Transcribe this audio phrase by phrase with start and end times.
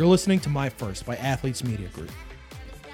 [0.00, 2.10] You're listening to My First by Athletes Media Group.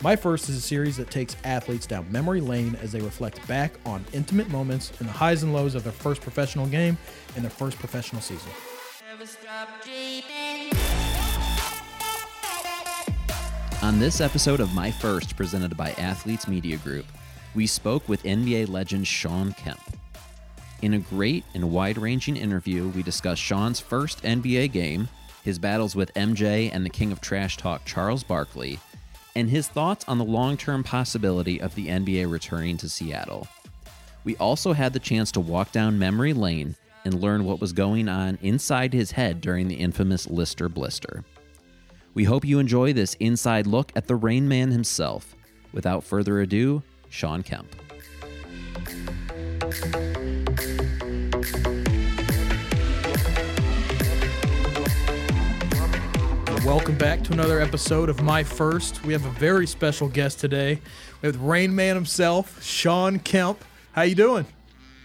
[0.03, 3.75] My First is a series that takes athletes down memory lane as they reflect back
[3.87, 6.99] on intimate moments and the highs and lows of their first professional game
[7.37, 8.51] and their first professional season.
[13.83, 17.07] On this episode of My First, presented by Athletes Media Group,
[17.55, 19.79] we spoke with NBA legend Shawn Kemp.
[20.83, 25.09] In a great and wide ranging interview, we discussed Shawn's first NBA game,
[25.47, 28.81] his battles with MJ and the king of trash talk, Charles Barkley,
[29.37, 33.47] and his thoughts on the long term possibility of the NBA returning to Seattle.
[34.25, 36.75] We also had the chance to walk down memory lane
[37.05, 41.23] and learn what was going on inside his head during the infamous Lister Blister.
[42.15, 45.37] We hope you enjoy this inside look at the Rain Man himself.
[45.73, 47.69] Without further ado, Shawn Kemp.
[56.67, 59.05] Welcome back to another episode of My First.
[59.05, 60.81] We have a very special guest today.
[61.23, 63.65] We have Rain Man himself, Shawn Kemp.
[63.93, 64.45] How you doing?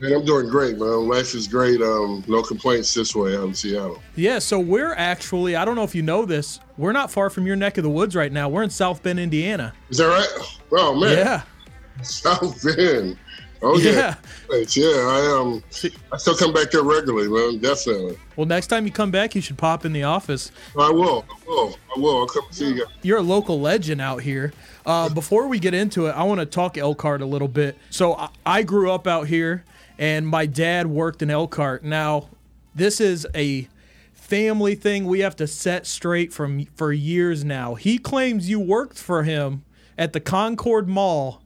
[0.01, 1.07] Man, I'm doing great, man.
[1.07, 1.79] Life is great.
[1.79, 4.01] Um, no complaints this way out in Seattle.
[4.15, 7.45] Yeah, so we're actually, I don't know if you know this, we're not far from
[7.45, 8.49] your neck of the woods right now.
[8.49, 9.71] We're in South Bend, Indiana.
[9.91, 10.57] Is that right?
[10.71, 11.15] Oh man.
[11.15, 11.43] Yeah.
[12.01, 13.19] South Bend.
[13.63, 14.15] Oh yeah.
[14.49, 15.63] Yeah, yeah I um
[16.11, 17.59] I still come back there regularly, man.
[17.59, 18.17] Definitely.
[18.35, 20.51] Well, next time you come back, you should pop in the office.
[20.77, 21.25] I will.
[21.29, 21.75] I will.
[21.95, 22.17] I will.
[22.21, 22.85] I'll come see you.
[23.03, 24.53] You're a local legend out here.
[24.85, 27.77] Uh, before we get into it, I want to talk Elkhart a little bit.
[27.91, 29.63] So I, I grew up out here,
[29.99, 31.83] and my dad worked in Elkhart.
[31.83, 32.29] Now,
[32.73, 33.67] this is a
[34.13, 37.75] family thing we have to set straight from for years now.
[37.75, 39.63] He claims you worked for him
[39.97, 41.43] at the Concord Mall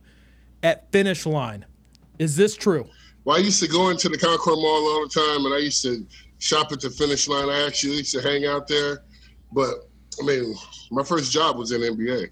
[0.62, 1.66] at Finish Line.
[2.18, 2.88] Is this true?
[3.24, 5.82] Well, I used to go into the Concord Mall all the time, and I used
[5.82, 6.06] to
[6.38, 7.48] shop at the Finish Line.
[7.48, 9.04] I actually used to hang out there,
[9.52, 9.88] but
[10.20, 10.54] I mean,
[10.90, 12.30] my first job was in NBA.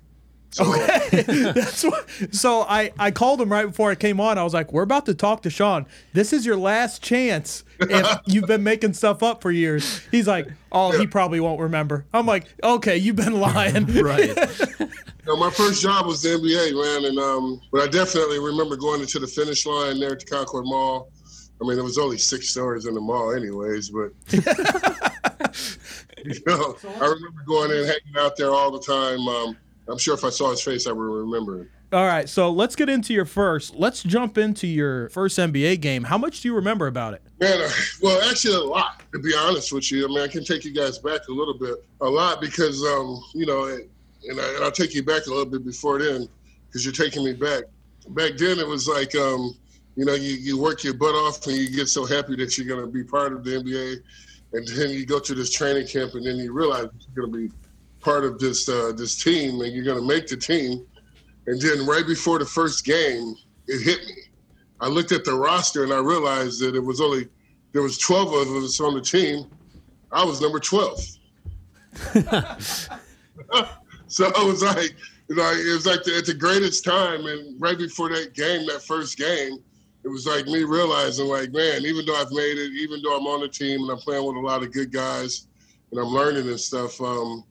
[0.54, 1.22] So, okay.
[1.52, 4.38] That's what, so I, I called him right before I came on.
[4.38, 5.84] I was like, we're about to talk to Shawn.
[6.12, 10.00] This is your last chance if you've been making stuff up for years.
[10.12, 11.00] He's like, oh, yeah.
[11.00, 12.06] he probably won't remember.
[12.14, 13.86] I'm like, okay, you've been lying.
[14.00, 14.38] right.
[15.26, 19.00] No, my first job was the NBA, man, and um, but I definitely remember going
[19.00, 21.10] into the finish line there at the Concord Mall.
[21.60, 24.12] I mean, there was only six stores in the mall, anyways, but
[26.24, 29.26] you know, I remember going in, hanging out there all the time.
[29.26, 29.56] Um,
[29.88, 31.68] I'm sure if I saw his face, I would remember it.
[31.92, 33.74] All right, so let's get into your first.
[33.76, 36.02] Let's jump into your first NBA game.
[36.02, 37.22] How much do you remember about it?
[37.40, 37.70] Man, uh,
[38.02, 39.02] well, actually, a lot.
[39.12, 41.56] To be honest with you, I mean, I can take you guys back a little
[41.56, 43.78] bit, a lot, because um, you know,
[44.28, 46.28] and, I, will take you back a little bit before then,
[46.66, 47.64] because you're taking me back.
[48.08, 49.56] Back then, it was like, um,
[49.96, 52.66] you know, you, you work your butt off and you get so happy that you're
[52.66, 53.96] going to be part of the NBA,
[54.52, 57.48] and then you go to this training camp, and then you realize you're going to
[57.48, 57.54] be
[58.04, 60.86] part of this uh, this team and you're going to make the team.
[61.46, 63.34] And then right before the first game,
[63.66, 64.14] it hit me.
[64.80, 67.28] I looked at the roster and I realized that it was only
[67.72, 69.46] there was 12 of us on the team.
[70.12, 71.00] I was number 12.
[74.18, 74.94] so I was like,
[75.28, 78.84] know, it was like the, at the greatest time, and right before that game, that
[78.84, 79.58] first game,
[80.04, 83.26] it was like me realizing, like, man, even though I've made it, even though I'm
[83.26, 85.48] on the team and I'm playing with a lot of good guys,
[85.90, 87.42] and I'm learning and stuff, um,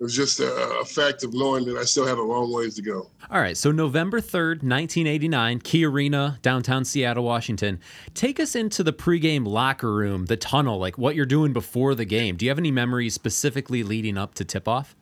[0.00, 2.74] it was just a, a, fact of knowing that I still had a long ways
[2.74, 3.08] to go.
[3.30, 7.80] All right, so November 3rd, 1989, Key Arena, downtown Seattle, Washington.
[8.12, 12.04] Take us into the pregame locker room, the tunnel, like what you're doing before the
[12.04, 12.36] game.
[12.36, 14.94] Do you have any memories specifically leading up to tip off?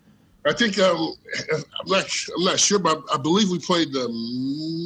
[0.47, 1.15] I think um,
[1.53, 2.06] I'm not.
[2.37, 4.09] I'm not sure, but I believe we played the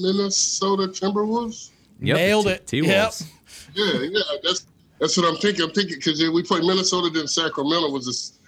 [0.03, 1.71] Minnesota Timberwolves.
[2.01, 2.67] Yep, Nailed it.
[2.67, 3.13] T- Yep.
[3.75, 4.21] Yeah, yeah.
[4.43, 4.67] That's
[4.99, 5.65] that's what I'm thinking.
[5.65, 8.39] I'm thinking because we played Minnesota, then Sacramento was this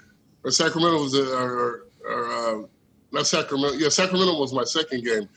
[0.53, 2.67] Sacramento was a, or, or uh,
[3.13, 3.77] not Sacramento.
[3.77, 5.29] Yeah, Sacramento was my second game,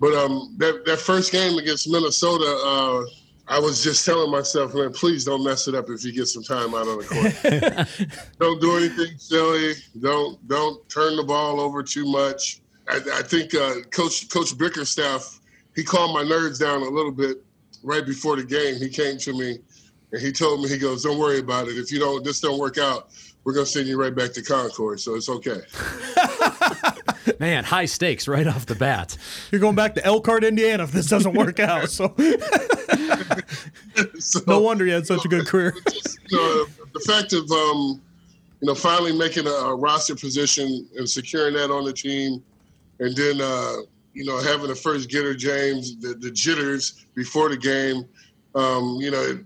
[0.00, 3.04] but um, that that first game against Minnesota, uh,
[3.46, 6.42] I was just telling myself, man, please don't mess it up if you get some
[6.42, 8.28] time out on the court.
[8.38, 9.74] don't do anything silly.
[10.00, 12.60] Don't don't turn the ball over too much.
[12.88, 15.40] I, I think uh, Coach Coach Bickerstaff
[15.74, 17.44] he calmed my nerves down a little bit
[17.82, 18.76] right before the game.
[18.76, 19.58] He came to me
[20.12, 21.76] and he told me, he goes, "Don't worry about it.
[21.76, 23.10] If you don't, this don't work out,
[23.44, 25.60] we're gonna send you right back to Concord, so it's okay.
[27.38, 29.16] Man, high stakes right off the bat.
[29.50, 31.90] You're going back to Elkhart, Indiana, if this doesn't work out.
[31.90, 32.14] So,
[34.18, 35.74] so no wonder you had such a good career.
[35.90, 38.00] Just, you know, the fact of um,
[38.60, 42.42] you know finally making a, a, roster position and securing that on the team,
[43.00, 43.76] and then uh,
[44.14, 48.04] you know having the first getter James, the, the jitters before the game.
[48.54, 49.40] Um, you know,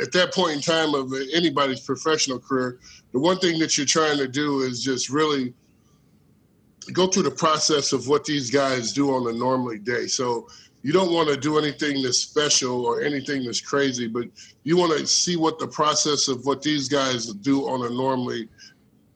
[0.00, 2.78] at that point in time of anybody's professional career,
[3.12, 5.54] the one thing that you're trying to do is just really
[6.92, 10.06] go through the process of what these guys do on a normally day.
[10.06, 10.48] So
[10.82, 14.24] you don't want to do anything that's special or anything that's crazy, but
[14.64, 18.48] you want to see what the process of what these guys do on a normally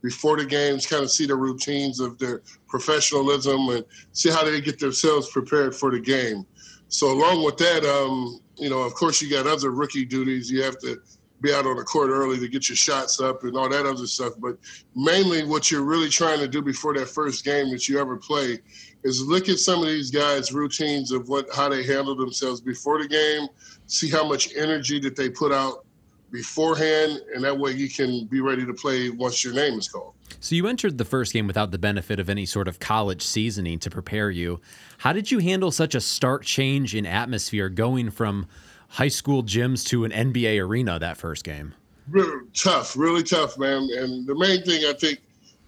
[0.02, 4.60] before the games, kind of see the routines of their professionalism and see how they
[4.60, 6.46] get themselves prepared for the game.
[6.88, 10.48] So along with that, um, you know, of course, you got other rookie duties.
[10.48, 11.00] You have to
[11.40, 14.06] be out on the court early to get your shots up and all that other
[14.06, 14.34] stuff.
[14.38, 14.56] But
[14.94, 18.58] mainly, what you're really trying to do before that first game that you ever play
[19.04, 23.02] is look at some of these guys' routines of what how they handle themselves before
[23.02, 23.48] the game,
[23.86, 25.84] see how much energy that they put out
[26.32, 30.12] beforehand, and that way you can be ready to play once your name is called.
[30.40, 33.78] So you entered the first game without the benefit of any sort of college seasoning
[33.80, 34.60] to prepare you.
[34.98, 38.46] How did you handle such a stark change in atmosphere going from
[38.88, 41.74] high school gyms to an NBA arena that first game?
[42.08, 43.88] Really tough, really tough, man.
[43.96, 45.20] And the main thing I think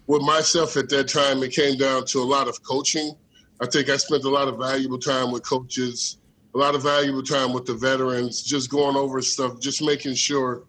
[0.07, 3.15] with myself at that time, it came down to a lot of coaching.
[3.61, 6.19] I think I spent a lot of valuable time with coaches,
[6.55, 10.63] a lot of valuable time with the veterans, just going over stuff, just making sure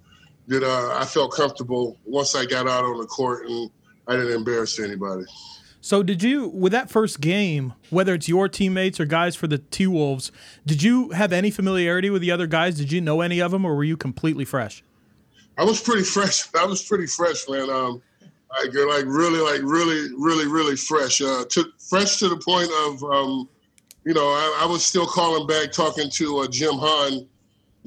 [0.47, 3.69] that uh, I felt comfortable once I got out on the court and
[4.07, 5.25] I didn't embarrass anybody.
[5.89, 9.57] So did you with that first game, whether it's your teammates or guys for the
[9.57, 10.31] T Wolves,
[10.63, 12.77] did you have any familiarity with the other guys?
[12.77, 14.83] Did you know any of them, or were you completely fresh?
[15.57, 16.47] I was pretty fresh.
[16.53, 17.71] I was pretty fresh, man.
[17.71, 18.03] Um,
[18.51, 21.21] like like really, like really, really, really fresh.
[21.21, 23.49] Uh, to, fresh to the point of, um,
[24.05, 27.25] you know, I, I, was still calling back, talking to uh, Jim Hahn,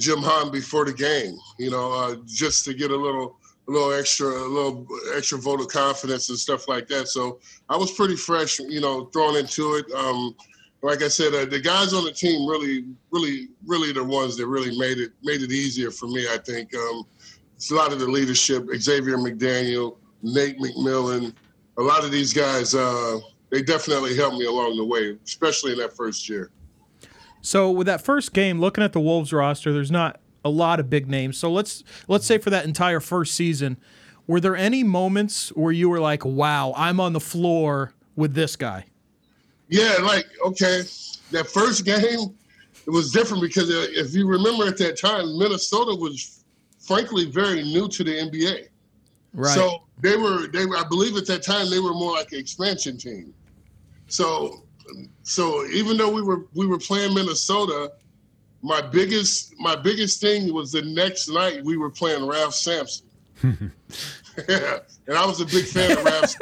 [0.00, 1.38] Jim Hahn before the game.
[1.56, 3.36] You know, uh, just to get a little
[3.72, 4.86] little extra, a little
[5.16, 7.08] extra vote of confidence and stuff like that.
[7.08, 9.90] So I was pretty fresh, you know, thrown into it.
[9.92, 10.34] Um,
[10.82, 14.46] like I said, uh, the guys on the team really, really, really the ones that
[14.46, 16.26] really made it made it easier for me.
[16.28, 17.04] I think um,
[17.56, 18.66] it's a lot of the leadership.
[18.74, 21.32] Xavier McDaniel, Nate McMillan,
[21.78, 22.74] a lot of these guys.
[22.74, 23.20] Uh,
[23.50, 26.50] they definitely helped me along the way, especially in that first year.
[27.42, 30.90] So with that first game, looking at the Wolves roster, there's not a lot of
[30.90, 31.38] big names.
[31.38, 33.76] So let's let's say for that entire first season,
[34.26, 38.56] were there any moments where you were like, "Wow, I'm on the floor with this
[38.56, 38.86] guy"?
[39.68, 40.82] Yeah, like okay,
[41.30, 42.34] that first game,
[42.86, 46.44] it was different because uh, if you remember at that time, Minnesota was
[46.78, 48.68] frankly very new to the NBA.
[49.34, 49.54] Right.
[49.54, 52.38] So they were they were I believe at that time they were more like an
[52.38, 53.32] expansion team.
[54.08, 54.64] So
[55.22, 57.92] so even though we were we were playing Minnesota,
[58.62, 63.06] my biggest my biggest thing was the next night we were playing Ralph Sampson.
[63.42, 63.58] yeah,
[65.08, 66.34] and I was a big fan of Ralph.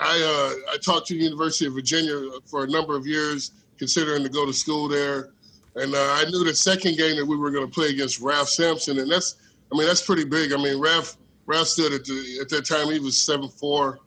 [0.00, 4.22] I uh, I taught to the University of Virginia for a number of years, considering
[4.22, 5.30] to go to school there,
[5.76, 8.48] and uh, I knew the second game that we were going to play against Ralph
[8.48, 9.36] Sampson, and that's
[9.72, 10.54] I mean that's pretty big.
[10.54, 14.00] I mean Ralph Ralph stood at the at that time he was seven four,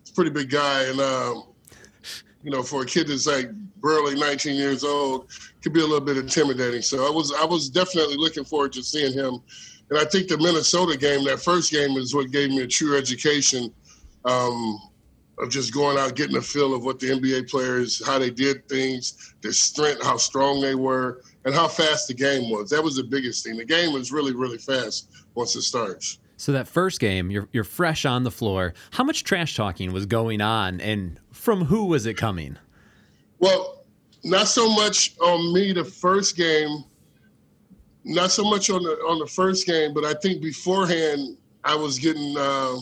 [0.00, 1.44] it's a pretty big guy, and um,
[2.44, 3.50] you know for a kid that's like
[3.82, 5.30] barely 19 years old,
[5.62, 6.82] could be a little bit intimidating.
[6.82, 9.40] So I was I was definitely looking forward to seeing him.
[9.90, 12.96] And I think the Minnesota game, that first game, is what gave me a true
[12.96, 13.72] education
[14.24, 14.80] um,
[15.38, 18.66] of just going out, getting a feel of what the NBA players, how they did
[18.68, 22.70] things, their strength, how strong they were, and how fast the game was.
[22.70, 23.56] That was the biggest thing.
[23.56, 26.18] The game was really, really fast once it starts.
[26.36, 28.74] So that first game, you're you're fresh on the floor.
[28.92, 32.58] How much trash talking was going on, and from who was it coming?
[33.42, 33.84] Well,
[34.22, 36.84] not so much on me the first game,
[38.04, 41.98] not so much on the on the first game, but I think beforehand I was
[41.98, 42.76] getting, uh,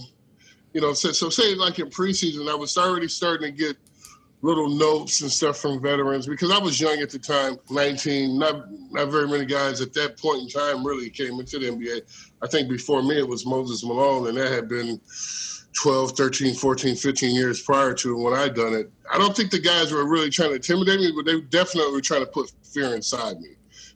[0.75, 3.79] you know, so, so say like in preseason, I was already starting to get
[4.43, 8.38] little notes and stuff from veterans because I was young at the time, 19.
[8.38, 12.02] Not not very many guys at that point in time really came into the NBA.
[12.43, 15.00] I think before me it was Moses Malone, and that had been
[15.72, 18.90] 12, 13, 14, 15 years prior to when I done it.
[19.10, 22.00] I don't think the guys were really trying to intimidate me, but they definitely were
[22.00, 23.50] trying to put fear inside me.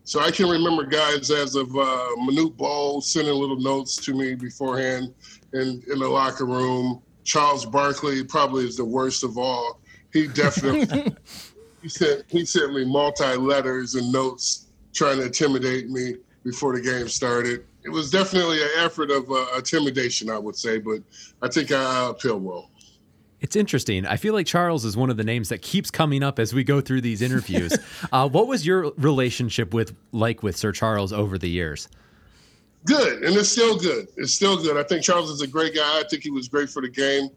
[0.05, 4.35] So I can remember guys as of uh, Manute Bol sending little notes to me
[4.35, 5.15] beforehand
[5.53, 7.03] in, in the locker room.
[7.25, 9.81] Charles Barkley probably is the worst of all.
[10.13, 11.17] He definitely
[11.83, 16.83] he sent he sent me multi letters and notes trying to intimidate me before the
[16.83, 21.03] game started it was definitely an effort of uh, intimidation, I would say, but
[21.43, 22.71] I think I appealed well.
[23.41, 24.07] It's interesting.
[24.07, 26.65] I feel like Charles is one of the names that keeps coming up as we
[26.65, 27.77] go through these interviews.
[28.13, 31.89] uh, what was your relationship with like with Sir Charles over the years?
[32.87, 34.09] Good, and it's still good.
[34.17, 34.79] It's still good.
[34.79, 36.01] I think Charles is a great guy.
[36.01, 37.29] I think he was great for the game.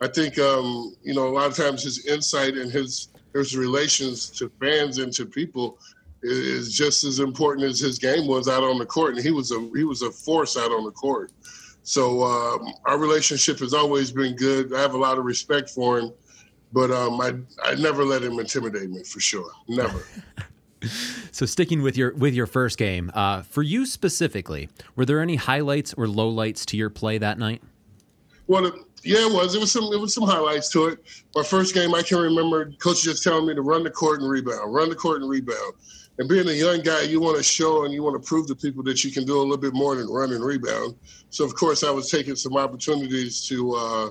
[0.00, 4.30] I think um, you know a lot of times his insight and his his relations
[4.30, 5.78] to fans and to people
[6.22, 9.50] is just as important as his game was out on the court, and he was
[9.50, 11.32] a he was a force out on the court.
[11.82, 14.72] So um, our relationship has always been good.
[14.72, 16.12] I have a lot of respect for him,
[16.72, 19.50] but um, I I never let him intimidate me for sure.
[19.68, 20.04] Never.
[21.32, 25.36] so sticking with your with your first game, uh, for you specifically, were there any
[25.36, 27.62] highlights or lowlights to your play that night?
[28.46, 28.70] Well,
[29.04, 29.54] yeah, it was.
[29.54, 29.92] It was some.
[29.92, 31.00] It was some highlights to it.
[31.34, 34.30] My first game, I can remember coach just telling me to run the court and
[34.30, 35.74] rebound, run the court and rebound.
[36.18, 38.54] And being a young guy, you want to show and you want to prove to
[38.54, 40.94] people that you can do a little bit more than run and rebound.
[41.30, 44.10] So of course, I was taking some opportunities to uh,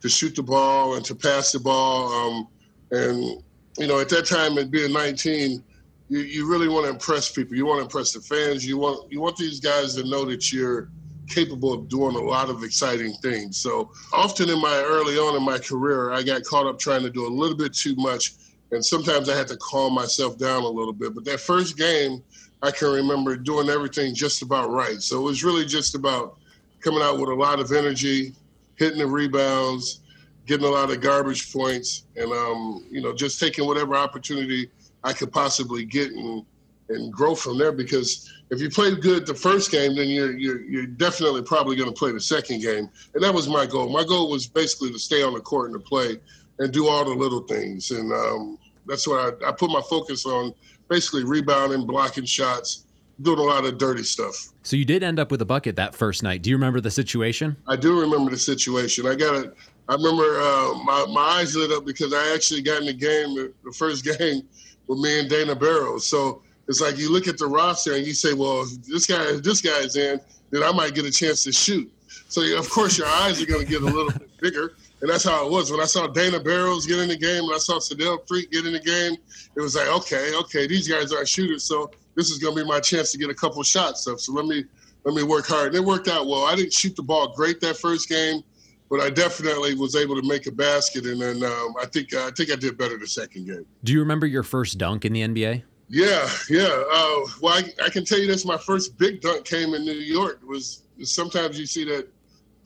[0.00, 2.12] to shoot the ball and to pass the ball.
[2.12, 2.48] Um,
[2.90, 3.42] and
[3.78, 5.62] you know, at that time, at being 19,
[6.08, 7.56] you, you really want to impress people.
[7.56, 8.66] You want to impress the fans.
[8.66, 10.90] You want you want these guys to know that you're
[11.28, 13.58] capable of doing a lot of exciting things.
[13.58, 17.10] So often in my early on in my career, I got caught up trying to
[17.10, 18.34] do a little bit too much,
[18.70, 21.14] and sometimes I had to calm myself down a little bit.
[21.14, 22.22] But that first game,
[22.62, 25.00] I can remember doing everything just about right.
[25.00, 26.38] So it was really just about
[26.80, 28.34] coming out with a lot of energy,
[28.76, 30.00] hitting the rebounds,
[30.46, 34.70] getting a lot of garbage points, and um, you know just taking whatever opportunity
[35.04, 36.44] I could possibly get and
[36.88, 37.72] and grow from there.
[37.72, 41.88] Because if you played good the first game, then you're you're, you're definitely probably going
[41.88, 43.88] to play the second game, and that was my goal.
[43.88, 46.18] My goal was basically to stay on the court and to play
[46.58, 50.26] and do all the little things, and um, that's why I, I put my focus
[50.26, 50.52] on
[50.88, 52.84] basically rebounding, blocking shots
[53.22, 54.52] doing a lot of dirty stuff.
[54.62, 56.42] So you did end up with a bucket that first night.
[56.42, 57.56] Do you remember the situation?
[57.66, 59.06] I do remember the situation.
[59.06, 59.54] I got it.
[59.88, 63.34] I remember uh, my my eyes lit up because I actually got in the game,
[63.64, 64.42] the first game,
[64.86, 66.06] with me and Dana Barros.
[66.06, 69.42] So it's like you look at the roster and you say, well, this guy, if
[69.42, 71.90] this guy's in, then I might get a chance to shoot.
[72.28, 74.74] So of course your eyes are going to get a little bit bigger.
[75.00, 75.70] And that's how it was.
[75.70, 78.66] When I saw Dana Barros get in the game, and I saw Sedale Threatt get
[78.66, 79.16] in the game,
[79.54, 81.64] it was like, okay, okay, these guys aren't shooters.
[81.64, 84.18] So this is going to be my chance to get a couple shots up.
[84.18, 84.64] So let me
[85.04, 85.68] let me work hard.
[85.68, 86.44] And it worked out well.
[86.44, 88.42] I didn't shoot the ball great that first game,
[88.90, 91.06] but I definitely was able to make a basket.
[91.06, 93.64] And then um, I think I think I did better the second game.
[93.84, 95.62] Do you remember your first dunk in the NBA?
[95.88, 96.82] Yeah, yeah.
[96.92, 99.92] Uh, well, I, I, can tell you this: my first big dunk came in New
[99.92, 100.40] York.
[100.42, 102.08] It was sometimes you see that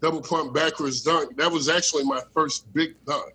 [0.02, 1.37] double pump backwards dunk.
[1.37, 3.35] That was actually my first big dunk.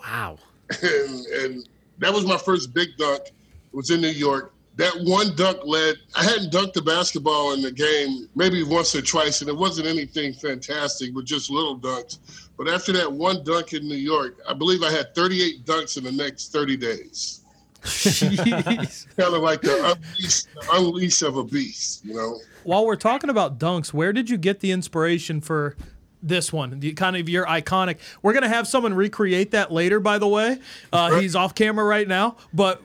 [0.00, 0.38] Wow.
[0.82, 1.68] And, and
[1.98, 3.28] that was my first big dunk.
[3.28, 7.60] It was in New York that one dunk led i hadn't dunked the basketball in
[7.60, 12.48] the game maybe once or twice and it wasn't anything fantastic but just little dunks
[12.56, 16.04] but after that one dunk in new york i believe i had 38 dunks in
[16.04, 17.41] the next 30 days
[19.16, 23.30] kind of like the unleash, the unleash of a beast you know while we're talking
[23.30, 25.76] about dunks where did you get the inspiration for
[26.22, 27.98] this one, the kind of your iconic.
[28.22, 30.58] We're gonna have someone recreate that later, by the way.
[30.92, 32.80] Uh, he's off camera right now, but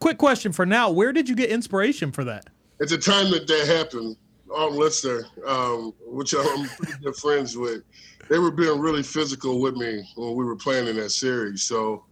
[0.00, 2.48] quick question for now: Where did you get inspiration for that?
[2.80, 4.16] At the time that that happened,
[4.50, 7.82] Alton Lister, um, which I'm pretty good friends with,
[8.28, 11.62] they were being really physical with me when we were playing in that series.
[11.62, 12.04] So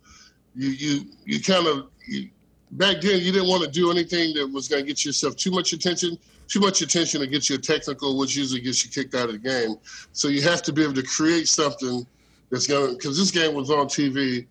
[0.55, 1.89] you you you kind of
[2.73, 5.51] back then you didn't want to do anything that was going to get yourself too
[5.51, 6.19] much attention.
[6.49, 9.33] Too much attention to get you a technical, which usually gets you kicked out of
[9.33, 9.77] the game.
[10.13, 12.05] So you have to be able to create something
[12.51, 14.47] that's going to because this game was on TV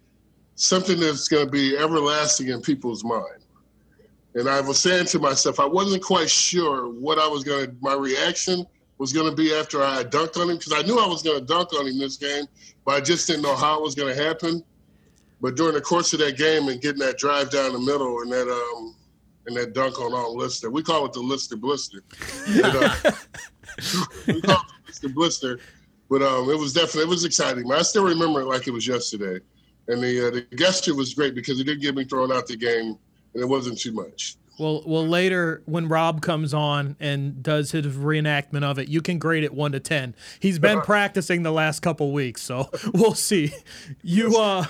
[0.59, 3.45] something that's going to be everlasting in people's mind.
[4.35, 7.75] And I was saying to myself, I wasn't quite sure what I was going to,
[7.81, 8.65] my reaction
[8.97, 11.39] was going to be after I dunked on him, because I knew I was going
[11.39, 12.45] to dunk on him this game,
[12.85, 14.61] but I just didn't know how it was going to happen.
[15.41, 18.31] But during the course of that game and getting that drive down the middle and
[18.31, 18.95] that um
[19.45, 22.01] and that dunk on Alton Lister, we call it the Lister Blister.
[22.47, 22.95] and, uh,
[24.27, 25.59] we call it the Lister Blister,
[26.09, 27.71] but um, it was definitely it was exciting.
[27.71, 29.39] I still remember it like it was yesterday
[29.89, 32.55] and the uh, the gesture was great because it did get me thrown out the
[32.55, 32.97] game,
[33.33, 34.37] and it wasn't too much.
[34.57, 39.17] Well, well, later when Rob comes on and does his reenactment of it, you can
[39.17, 40.15] grade it one to ten.
[40.39, 43.51] He's been practicing the last couple weeks, so we'll see.
[44.03, 44.65] You uh,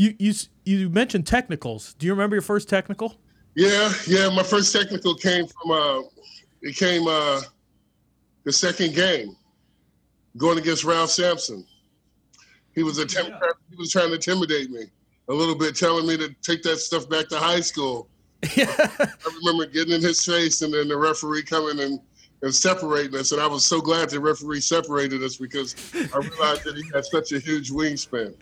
[0.00, 0.32] you you
[0.64, 1.94] you mentioned technicals.
[1.98, 3.16] Do you remember your first technical?
[3.54, 4.30] Yeah, yeah.
[4.30, 6.00] My first technical came from uh,
[6.62, 7.42] it came uh,
[8.44, 9.36] the second game,
[10.38, 11.66] going against Ralph Sampson.
[12.74, 13.34] He was attempting.
[13.34, 13.50] Yeah.
[13.68, 14.84] He was trying to intimidate me
[15.28, 18.08] a little bit, telling me to take that stuff back to high school.
[18.42, 19.08] I
[19.44, 22.00] remember getting in his face, and then the referee coming and
[22.42, 23.32] and separating us.
[23.32, 27.04] And I was so glad the referee separated us because I realized that he had
[27.04, 28.34] such a huge wingspan.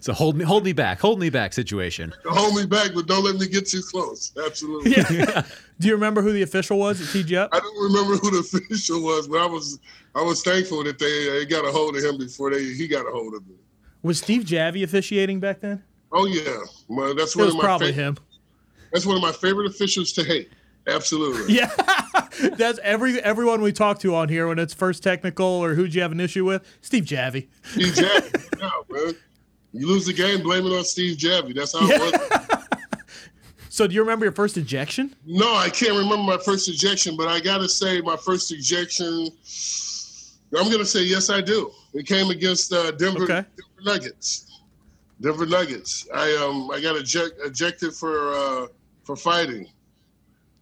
[0.00, 2.12] So hold me, hold me back, hold me back situation.
[2.26, 4.32] Hold me back, but don't let me get too close.
[4.44, 4.92] Absolutely.
[4.92, 5.44] Yeah.
[5.80, 7.48] Do you remember who the official was at TGF?
[7.50, 9.80] I don't remember who the official was, but I was
[10.14, 13.06] I was thankful that they, they got a hold of him before they he got
[13.06, 13.56] a hold of me.
[14.02, 15.82] Was Steve Javie officiating back then?
[16.12, 18.16] Oh yeah, well, that's one it was of my probably him.
[18.92, 20.50] That's one of my favorite officials to hate.
[20.86, 21.54] Absolutely.
[21.54, 21.70] Yeah,
[22.56, 26.02] that's every everyone we talk to on here when it's first technical or who'd you
[26.02, 26.64] have an issue with?
[26.80, 27.48] Steve Javie.
[27.62, 29.14] Steve Javie, yeah, man.
[29.72, 31.54] You lose the game, blame it on Steve Javie.
[31.54, 32.48] That's how it was.
[33.68, 35.16] So do you remember your first ejection?
[35.24, 39.28] No, I can't remember my first ejection, but I gotta say my first ejection.
[40.54, 41.70] I'm gonna say yes, I do.
[41.94, 43.44] It came against uh, Denver, Okay.
[43.56, 44.60] Denver Nuggets.
[45.22, 46.06] Denver Nuggets.
[46.14, 48.66] I um I got eject, ejected for uh,
[49.04, 49.66] for fighting.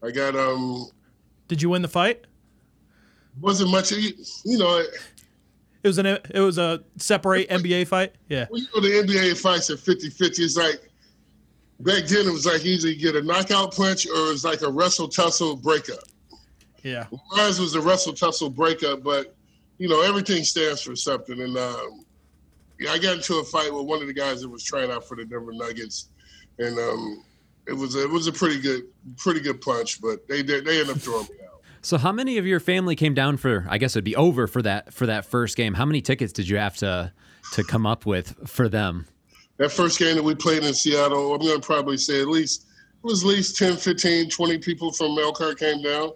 [0.02, 0.88] I got um
[1.48, 2.24] Did you win the fight?
[3.40, 4.12] wasn't much you
[4.44, 4.78] know
[5.82, 8.14] It was an it was a separate NBA fight.
[8.28, 8.46] Yeah.
[8.48, 10.90] when you go to NBA fights at 50-50, it's like
[11.80, 14.70] back then it was like either you get a knockout punch or it's like a
[14.70, 16.04] wrestle tussle breakup.
[16.82, 17.06] Yeah.
[17.10, 19.34] Mine was a wrestle tussle breakup, but
[19.78, 21.40] you know everything stands for something.
[21.40, 22.04] And um,
[22.78, 25.06] yeah, I got into a fight with one of the guys that was trying out
[25.06, 26.08] for the Denver Nuggets,
[26.58, 27.24] and um,
[27.70, 28.82] it was a, it was a pretty good
[29.16, 31.62] pretty good punch, but they did they ended up throwing me out.
[31.82, 34.60] So how many of your family came down for I guess it'd be over for
[34.62, 35.74] that for that first game.
[35.74, 37.12] How many tickets did you have to
[37.52, 39.06] to come up with for them?
[39.58, 42.66] That first game that we played in Seattle, I'm going to probably say at least
[43.02, 46.10] it was at least 10, 15, 20 people from Elkhart came down.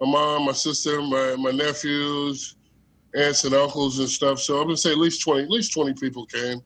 [0.00, 2.56] My mom, my sister, my, my nephews,
[3.16, 4.40] aunts and uncles and stuff.
[4.40, 6.60] So I'm going to say at least 20, at least 20 people came.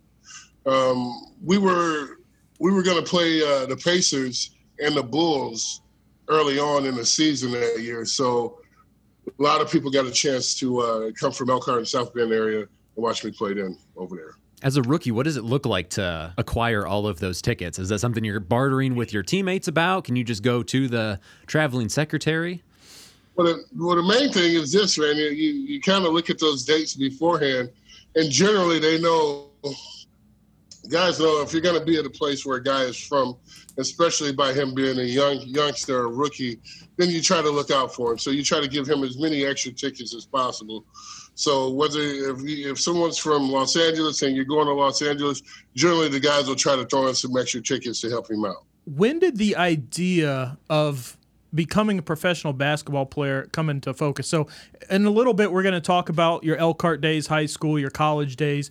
[0.66, 2.17] Um, we were
[2.58, 4.50] we were going to play uh, the Pacers
[4.80, 5.82] and the Bulls
[6.28, 8.04] early on in the season that year.
[8.04, 8.60] So
[9.26, 12.32] a lot of people got a chance to uh, come from Elkhart and South Bend
[12.32, 14.34] area and watch me play then over there.
[14.62, 17.78] As a rookie, what does it look like to acquire all of those tickets?
[17.78, 20.04] Is that something you're bartering with your teammates about?
[20.04, 22.62] Can you just go to the traveling secretary?
[23.36, 25.14] Well, the, well, the main thing is this, man.
[25.14, 27.70] You, you, you kind of look at those dates beforehand,
[28.16, 29.46] and generally they know,
[30.88, 33.36] guys know if you're going to be at a place where a guy is from,
[33.78, 36.60] especially by him being a young youngster or rookie,
[36.96, 38.18] then you try to look out for him.
[38.18, 40.84] So you try to give him as many extra tickets as possible.
[41.34, 45.42] So whether if, if someone's from Los Angeles and you're going to Los Angeles,
[45.74, 48.64] generally the guys will try to throw in some extra tickets to help him out.
[48.86, 51.16] When did the idea of
[51.54, 54.26] becoming a professional basketball player come into focus?
[54.28, 54.48] So,
[54.90, 57.90] in a little bit, we're going to talk about your Elkhart days, high school, your
[57.90, 58.70] college days.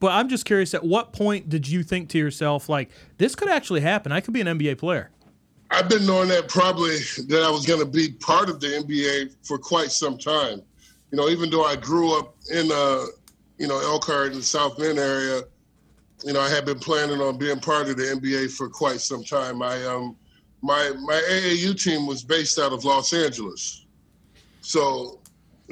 [0.00, 3.48] But I'm just curious, at what point did you think to yourself, like, this could
[3.48, 4.12] actually happen?
[4.12, 5.10] I could be an NBA player.
[5.70, 9.34] I've been knowing that probably that I was going to be part of the NBA
[9.42, 10.62] for quite some time.
[11.10, 13.04] You know, even though I grew up in, uh,
[13.58, 15.42] you know, Elkhart and South Bend area,
[16.24, 19.22] you know, I had been planning on being part of the NBA for quite some
[19.22, 19.62] time.
[19.62, 20.16] I, um,
[20.62, 23.86] my my AAU team was based out of Los Angeles,
[24.60, 25.20] so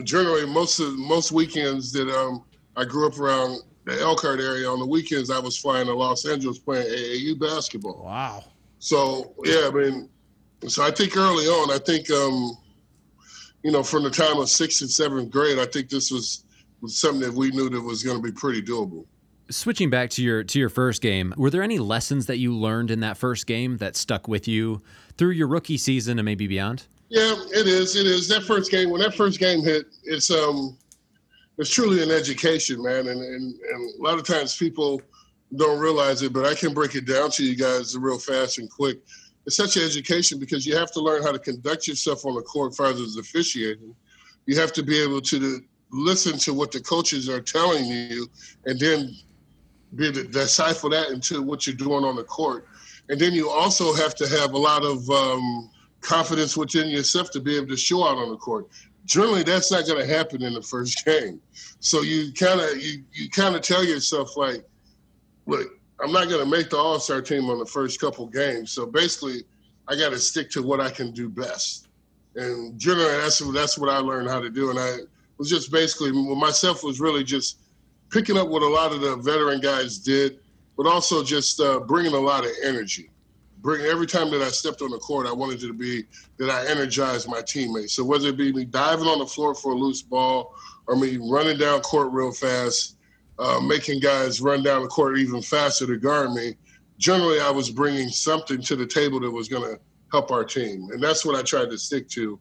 [0.04, 2.44] generally most of most weekends that um,
[2.76, 6.26] I grew up around the Elkhart area on the weekends, I was flying to Los
[6.26, 8.02] Angeles playing AAU basketball.
[8.04, 8.44] Wow.
[8.80, 10.10] So yeah, I mean,
[10.66, 12.58] so I think early on, I think um,
[13.62, 16.44] you know, from the time of sixth and seventh grade, I think this was,
[16.80, 19.06] was something that we knew that was going to be pretty doable.
[19.48, 22.90] Switching back to your to your first game, were there any lessons that you learned
[22.90, 24.82] in that first game that stuck with you
[25.16, 26.88] through your rookie season and maybe beyond?
[27.08, 27.94] Yeah, it is.
[27.94, 28.90] It is that first game.
[28.90, 30.76] When that first game hit, it's um,
[31.58, 33.08] it's truly an education, man.
[33.08, 35.00] And and, and a lot of times people
[35.54, 38.70] don't realize it, but I can break it down to you guys real fast and
[38.70, 38.98] quick.
[39.46, 42.42] It's such an education because you have to learn how to conduct yourself on the
[42.42, 43.94] court as far as officiating.
[44.46, 45.60] You have to be able to
[45.92, 48.28] listen to what the coaches are telling you,
[48.64, 49.14] and then
[49.94, 52.66] be able to decipher that into what you're doing on the court.
[53.08, 57.40] And then you also have to have a lot of um, confidence within yourself to
[57.40, 58.66] be able to show out on the court.
[59.06, 61.40] Generally, that's not going to happen in the first game.
[61.80, 64.64] So you kind of you you kind of tell yourself like,
[65.46, 65.68] look,
[66.00, 68.70] I'm not going to make the All Star team on the first couple games.
[68.72, 69.44] So basically,
[69.88, 71.88] I got to stick to what I can do best.
[72.34, 74.70] And generally, that's that's what I learned how to do.
[74.70, 74.98] And I
[75.38, 77.60] was just basically myself was really just
[78.10, 80.38] picking up what a lot of the veteran guys did,
[80.76, 83.10] but also just uh, bringing a lot of energy.
[83.58, 86.04] Bring every time that I stepped on the court, I wanted it to be
[86.38, 87.94] that I energized my teammates.
[87.94, 90.54] So whether it be me diving on the floor for a loose ball,
[90.86, 92.96] or me running down court real fast,
[93.38, 96.54] uh, making guys run down the court even faster to guard me.
[96.98, 99.80] Generally, I was bringing something to the table that was going to
[100.12, 102.38] help our team, and that's what I tried to stick to.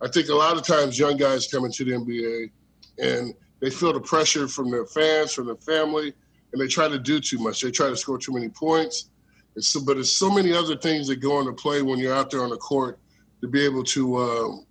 [0.00, 2.50] I think a lot of times young guys come into the NBA
[2.98, 6.14] and they feel the pressure from their fans, from their family,
[6.52, 7.60] and they try to do too much.
[7.60, 9.10] They try to score too many points.
[9.58, 12.42] So, but there's so many other things that go into play when you're out there
[12.42, 12.98] on the court
[13.40, 14.66] to be able to, um,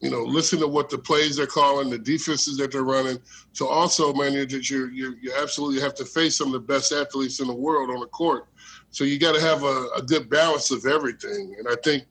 [0.00, 3.18] you know, listen to what the plays they're calling, the defenses that they're running.
[3.52, 6.60] So also, man, you're, that you're, you're, you absolutely have to face some of the
[6.60, 8.48] best athletes in the world on the court.
[8.90, 11.54] So you got to have a, a good balance of everything.
[11.58, 12.04] And I think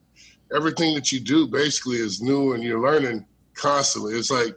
[0.54, 4.14] everything that you do basically is new and you're learning constantly.
[4.14, 4.56] It's like,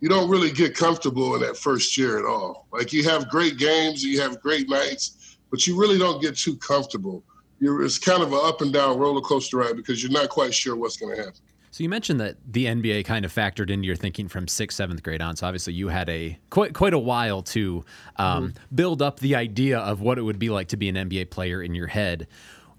[0.00, 2.66] you don't really get comfortable in that first year at all.
[2.72, 5.21] Like you have great games, you have great nights,
[5.52, 7.22] but you really don't get too comfortable.
[7.60, 10.52] You're, it's kind of an up and down roller coaster ride because you're not quite
[10.52, 11.40] sure what's going to happen.
[11.70, 15.02] So you mentioned that the NBA kind of factored into your thinking from sixth, seventh
[15.02, 15.36] grade on.
[15.36, 17.84] So obviously you had a quite quite a while to
[18.16, 18.74] um, mm-hmm.
[18.74, 21.62] build up the idea of what it would be like to be an NBA player
[21.62, 22.26] in your head.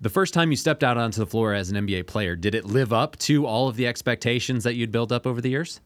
[0.01, 2.65] The first time you stepped out onto the floor as an NBA player, did it
[2.65, 5.79] live up to all of the expectations that you'd built up over the years?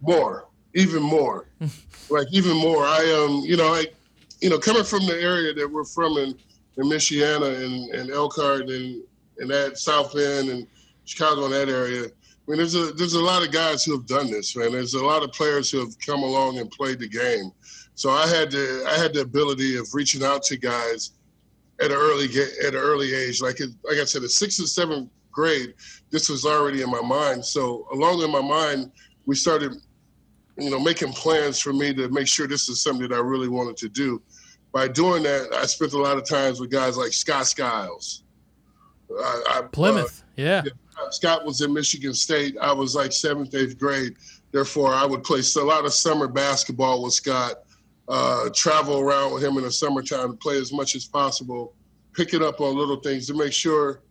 [0.00, 1.46] More, even more,
[2.10, 2.84] like even more.
[2.84, 3.86] I um, you know, I,
[4.40, 6.34] you know, coming from the area that we're from in
[6.76, 9.02] in Michiana and, and Elkhart and
[9.38, 10.66] and that South Bend and
[11.04, 12.04] Chicago in that area.
[12.04, 12.10] I
[12.46, 14.72] mean, there's a there's a lot of guys who have done this, man.
[14.72, 17.52] There's a lot of players who have come along and played the game.
[17.94, 21.12] So I had the I had the ability of reaching out to guys
[21.80, 22.26] at an early
[22.64, 23.40] at an early age.
[23.40, 25.74] Like like I said, at sixth and seventh grade,
[26.10, 27.44] this was already in my mind.
[27.44, 28.90] So along in my mind,
[29.26, 29.74] we started,
[30.60, 33.48] you know, making plans for me to make sure this is something that I really
[33.48, 34.22] wanted to do.
[34.72, 38.24] By doing that, I spent a lot of times with guys like Scott Skiles.
[39.18, 40.62] I, I, Plymouth, uh, yeah.
[41.10, 42.56] Scott was in Michigan State.
[42.60, 44.14] I was like seventh, eighth grade.
[44.52, 47.62] Therefore, I would play a lot of summer basketball with Scott
[48.08, 51.74] uh, travel around with him in the summertime to play as much as possible,
[52.12, 54.02] picking up on little things to make sure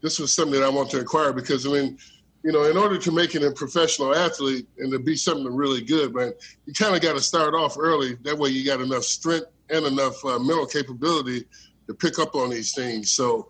[0.00, 1.98] this was something that I want to acquire because I mean,
[2.44, 5.80] you know, in order to make it a professional athlete and to be something really
[5.80, 6.32] good, man,
[6.66, 8.16] you kind of got to start off early.
[8.16, 11.46] That way, you got enough strength and enough uh, mental capability
[11.86, 13.10] to pick up on these things.
[13.10, 13.48] So,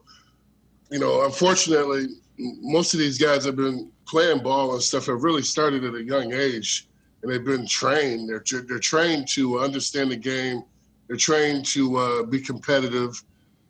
[0.92, 2.06] you know, unfortunately,
[2.38, 6.02] most of these guys have been playing ball and stuff have really started at a
[6.02, 6.88] young age
[7.24, 8.28] and they've been trained.
[8.28, 10.62] They're they're trained to understand the game.
[11.08, 13.22] They're trained to uh, be competitive,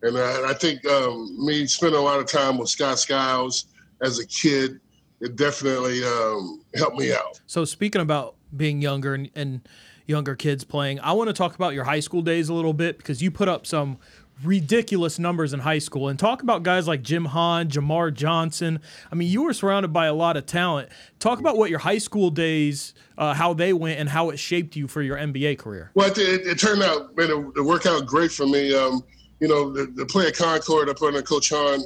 [0.03, 3.67] and I, I think um, me spending a lot of time with Scott Skiles
[4.03, 4.81] as a kid,
[5.21, 7.41] it definitely um, helped me out.
[7.47, 9.69] So speaking about being younger and, and
[10.07, 12.99] younger kids playing, I want to talk about your high school days a little bit
[12.99, 13.99] because you put up some
[14.43, 16.09] ridiculous numbers in high school.
[16.09, 18.81] And talk about guys like Jim Hahn, Jamar Johnson.
[19.11, 20.89] I mean, you were surrounded by a lot of talent.
[21.19, 24.77] Talk about what your high school days, uh, how they went, and how it shaped
[24.77, 25.91] you for your NBA career.
[25.95, 28.75] Well, it, it, it turned out, man, it, it, worked out great for me.
[28.75, 29.03] Um,
[29.41, 31.83] you know, the, the play at Concord up under Coach Hahn,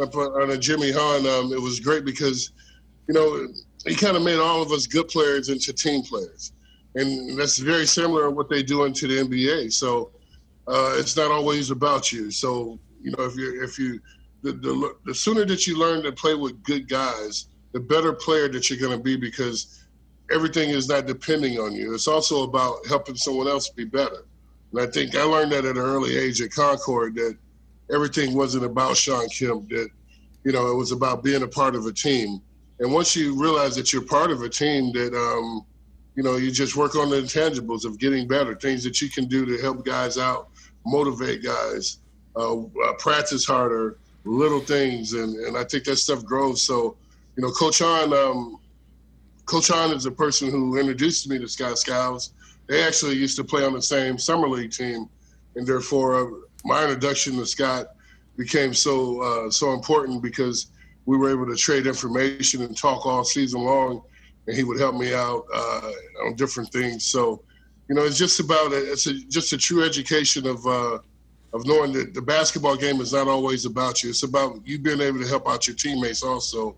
[0.00, 2.50] up under Jimmy Hahn, um, it was great because,
[3.08, 3.48] you know,
[3.86, 6.52] he kind of made all of us good players into team players.
[6.94, 9.72] And that's very similar to what they do into the NBA.
[9.72, 10.12] So,
[10.68, 12.30] uh, it's not always about you.
[12.30, 14.00] So you know, if you if you
[14.42, 18.48] the, the the sooner that you learn to play with good guys, the better player
[18.48, 19.84] that you're going to be because
[20.30, 21.94] everything is not depending on you.
[21.94, 24.24] It's also about helping someone else be better.
[24.72, 27.36] And I think I learned that at an early age at Concord that
[27.92, 29.68] everything wasn't about Shawn Kemp.
[29.70, 29.88] That
[30.44, 32.40] you know, it was about being a part of a team.
[32.82, 35.64] And once you realize that you're part of a team, that um,
[36.16, 39.26] you know, you just work on the intangibles of getting better, things that you can
[39.26, 40.48] do to help guys out
[40.84, 41.98] motivate guys,
[42.34, 46.66] uh, uh, practice harder, little things, and and I think that stuff grows.
[46.66, 46.96] So,
[47.36, 48.58] you know, Coach Hahn um,
[49.46, 52.32] Coach Hahn is the person who introduced me to Scott Skiles.
[52.66, 55.08] They actually used to play on the same summer league team,
[55.54, 56.30] and therefore uh,
[56.64, 57.94] my introduction to Scott
[58.36, 60.66] became so uh, so important because
[61.06, 64.02] we were able to trade information and talk all season long,
[64.46, 65.90] and he would help me out uh,
[66.24, 67.04] on different things.
[67.04, 67.42] So
[67.88, 70.98] you know, it's just about it's a, just a true education of uh,
[71.52, 74.10] of knowing that the basketball game is not always about you.
[74.10, 76.76] It's about you being able to help out your teammates also.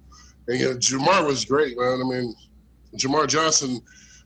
[0.48, 2.00] And you know, Jamar was great, man.
[2.00, 2.34] I mean,
[2.96, 3.80] Jamar Johnson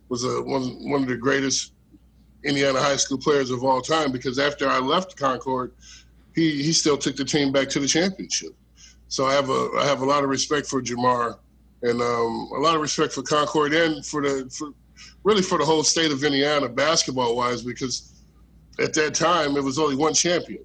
[0.09, 1.73] was a, one one of the greatest
[2.45, 5.73] Indiana high school players of all time because after I left Concord,
[6.35, 8.55] he he still took the team back to the championship.
[9.09, 11.39] So I have a I have a lot of respect for Jamar
[11.83, 14.71] and um, a lot of respect for Concord and for the for
[15.25, 18.23] really for the whole state of Indiana basketball wise, because
[18.79, 20.65] at that time it was only one champion.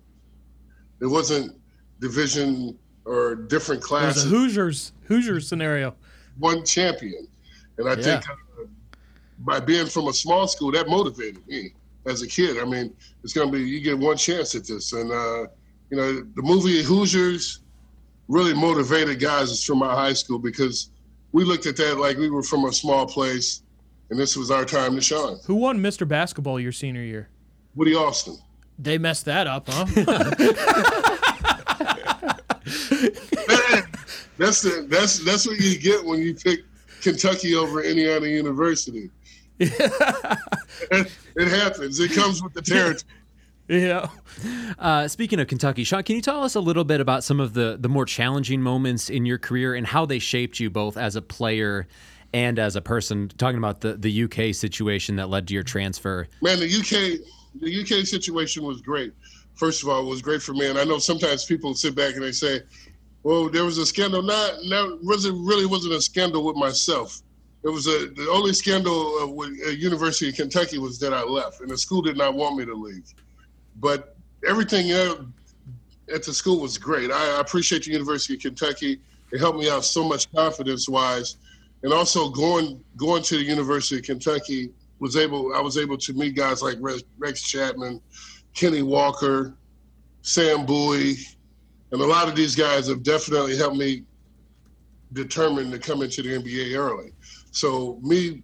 [1.01, 1.55] It wasn't
[1.99, 4.23] division or different classes.
[4.23, 5.95] It was a Hoosiers Hoosiers scenario.
[6.37, 7.27] One champion,
[7.77, 8.01] and I yeah.
[8.01, 8.65] think uh,
[9.39, 11.73] by being from a small school, that motivated me
[12.05, 12.59] as a kid.
[12.59, 15.47] I mean, it's going to be you get one chance at this, and uh,
[15.89, 17.62] you know the movie Hoosiers
[18.27, 20.89] really motivated guys from my high school because
[21.31, 23.63] we looked at that like we were from a small place
[24.09, 25.37] and this was our time to shine.
[25.45, 26.07] Who won Mr.
[26.07, 27.29] Basketball your senior year?
[27.75, 28.37] Woody Austin.
[28.77, 29.85] They messed that up, huh?
[34.37, 36.61] that's the, that's that's what you get when you pick
[37.01, 39.09] Kentucky over Indiana University.
[39.59, 41.99] it, it happens.
[41.99, 43.03] It comes with the territory.
[43.67, 44.07] Yeah.
[44.77, 47.53] Uh, speaking of Kentucky, Shawn, can you tell us a little bit about some of
[47.53, 51.15] the the more challenging moments in your career and how they shaped you both as
[51.15, 51.87] a player
[52.33, 56.27] and as a person talking about the, the UK situation that led to your transfer.
[56.41, 57.21] Man, the UK
[57.61, 59.13] the UK situation was great.
[59.55, 62.15] First of all, it was great for me, and I know sometimes people sit back
[62.15, 62.61] and they say,
[63.21, 67.21] "Well, there was a scandal." Not, not wasn't really wasn't a scandal with myself.
[67.63, 71.23] It was a the only scandal uh, with uh, University of Kentucky was that I
[71.23, 73.13] left, and the school did not want me to leave.
[73.79, 74.15] But
[74.47, 77.11] everything at the school was great.
[77.11, 78.99] I, I appreciate the University of Kentucky.
[79.31, 81.37] It helped me out so much confidence wise
[81.83, 86.13] and also going going to the University of Kentucky was able I was able to
[86.13, 86.77] meet guys like
[87.17, 88.01] Rex Chapman,
[88.53, 89.53] Kenny Walker,
[90.21, 91.17] Sam Bowie,
[91.91, 94.03] and a lot of these guys have definitely helped me
[95.11, 97.11] determine to come into the NBA early.
[97.51, 98.41] So me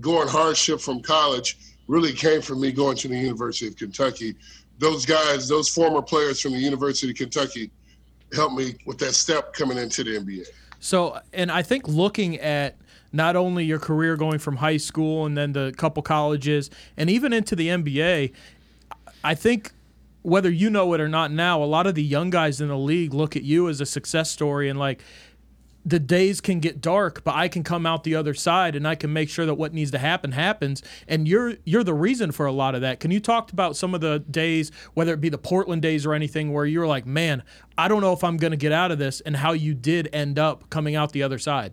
[0.00, 1.58] going hardship from college
[1.88, 4.36] really came from me going to the University of Kentucky.
[4.78, 7.70] Those guys, those former players from the University of Kentucky
[8.32, 10.46] helped me with that step coming into the NBA.
[10.78, 12.76] So, and I think looking at
[13.10, 17.32] not only your career going from high school and then the couple colleges and even
[17.32, 18.32] into the NBA,
[19.24, 19.72] I think
[20.22, 22.76] whether you know it or not now, a lot of the young guys in the
[22.76, 25.02] league look at you as a success story and like,
[25.84, 28.94] the days can get dark, but I can come out the other side and I
[28.94, 30.82] can make sure that what needs to happen happens.
[31.06, 33.00] And you're you're the reason for a lot of that.
[33.00, 36.14] Can you talk about some of the days, whether it be the Portland days or
[36.14, 37.42] anything, where you're like, man,
[37.78, 40.08] I don't know if I'm going to get out of this, and how you did
[40.12, 41.72] end up coming out the other side?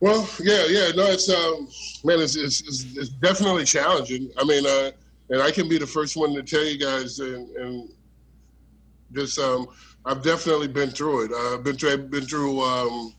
[0.00, 1.68] Well, yeah, yeah, no, it's um,
[2.04, 4.30] man, it's it's, it's, it's definitely challenging.
[4.36, 4.90] I mean, uh,
[5.30, 7.88] and I can be the first one to tell you guys, and, and
[9.12, 9.68] just um,
[10.04, 11.32] I've definitely been through it.
[11.32, 13.14] Uh, I've been through, I've been through um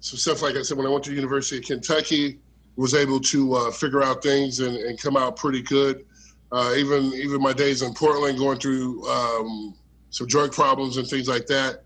[0.00, 2.38] some stuff like I said when I went to University of Kentucky,
[2.76, 6.06] was able to uh, figure out things and, and, come out pretty good.
[6.52, 9.74] Uh, even even my days in Portland, going through um,
[10.10, 11.82] some drug problems and things like that,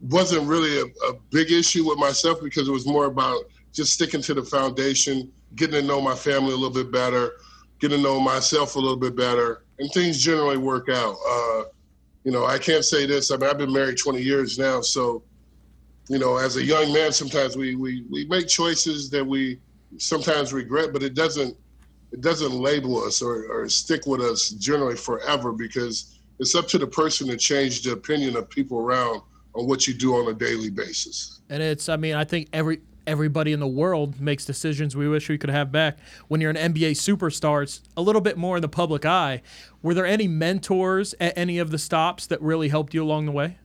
[0.00, 4.22] wasn't really a, a, big issue with myself because it was more about just sticking
[4.22, 7.32] to the foundation, getting to know my family a little bit better,
[7.80, 11.16] getting to know myself a little bit better, and things generally work out.
[11.28, 11.64] Uh,
[12.24, 13.30] you know, I can't say this.
[13.30, 15.22] I mean, I've been married 20 years now, so
[16.08, 19.60] you know, as a young man, sometimes we we we make choices that we
[19.98, 21.56] sometimes regret, but it doesn't
[22.12, 26.78] it doesn't label us or, or stick with us generally forever because it's up to
[26.78, 29.20] the person to change the opinion of people around
[29.54, 31.40] on what you do on a daily basis.
[31.50, 35.30] And it's, I mean, I think every everybody in the world makes decisions we wish
[35.30, 35.98] we could have back.
[36.28, 39.40] When you're an NBA superstar, it's a little bit more in the public eye.
[39.82, 43.32] Were there any mentors at any of the stops that really helped you along the
[43.32, 43.58] way?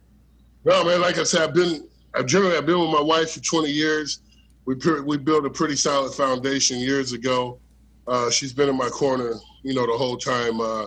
[0.63, 1.01] No, man.
[1.01, 4.19] Like I said, I've been I've generally I've been with my wife for 20 years.
[4.65, 7.59] We we built a pretty solid foundation years ago.
[8.07, 10.59] Uh, she's been in my corner, you know, the whole time.
[10.61, 10.85] Uh,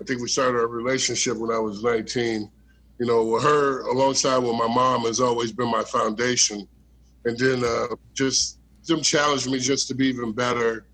[0.00, 2.50] I think we started our relationship when I was 19.
[2.98, 6.68] You know, with her alongside with my mom has always been my foundation,
[7.24, 10.86] and then uh, just them challenged me just to be even better.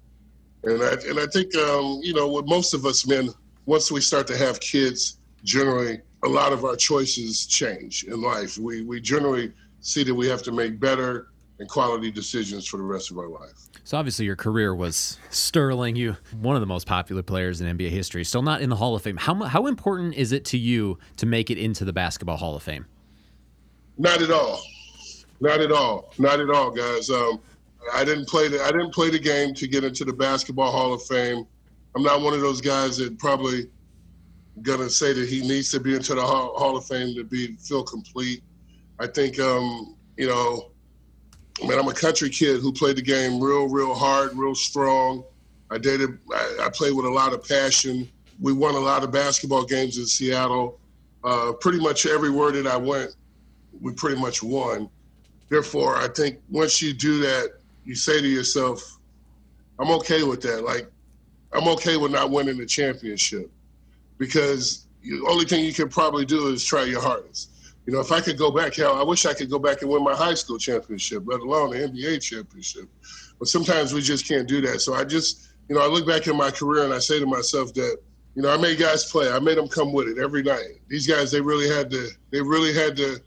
[0.65, 3.31] And I and I think um, you know, with most of us men,
[3.67, 8.59] once we start to have kids, generally a lot of our choices change in life.
[8.59, 12.83] We we generally see that we have to make better and quality decisions for the
[12.83, 13.69] rest of our life.
[13.85, 15.97] So obviously your career was sterling.
[15.97, 18.25] You one of the most popular players in NBA history.
[18.25, 19.17] Still not in the Hall of Fame.
[19.17, 22.63] How how important is it to you to make it into the Basketball Hall of
[22.63, 22.87] Fame?
[23.97, 24.63] Not at all.
[25.41, 26.13] Not at all.
[26.19, 27.11] Not at all, guys.
[27.11, 27.41] Um,
[27.93, 30.93] I didn't play the I didn't play the game to get into the Basketball Hall
[30.93, 31.47] of Fame.
[31.97, 33.71] I'm not one of those guys that probably
[34.63, 37.57] gonna say that he needs to be into the Hall, Hall of Fame to be
[37.57, 38.43] feel complete.
[39.01, 40.71] I think, um, you know,
[41.63, 45.25] I mean, I'm a country kid who played the game real, real hard, real strong.
[45.71, 48.09] I dated, I, I played with a lot of passion.
[48.41, 50.79] We won a lot of basketball games in Seattle.
[51.25, 53.17] Uh, pretty much everywhere that I went,
[53.81, 54.89] we pretty much won.
[55.49, 58.99] Therefore, I think once you do that, you say to yourself,
[59.79, 60.65] I'm okay with that.
[60.65, 60.89] Like,
[61.53, 63.51] I'm okay with not winning the championship
[64.19, 67.51] because the only thing you can probably do is try your hardest.
[67.89, 70.05] You know, if I could go back, I wish I could go back and win
[70.05, 72.85] my high school championship, let alone the NBA championship.
[73.39, 74.83] But sometimes we just can't do that.
[74.83, 77.25] So I just, you know, I look back in my career and I say to
[77.25, 77.97] myself that,
[78.35, 79.31] you know, I made guys play.
[79.31, 80.83] I made them come with it every night.
[80.89, 83.21] These guys, they really had to, they really had to,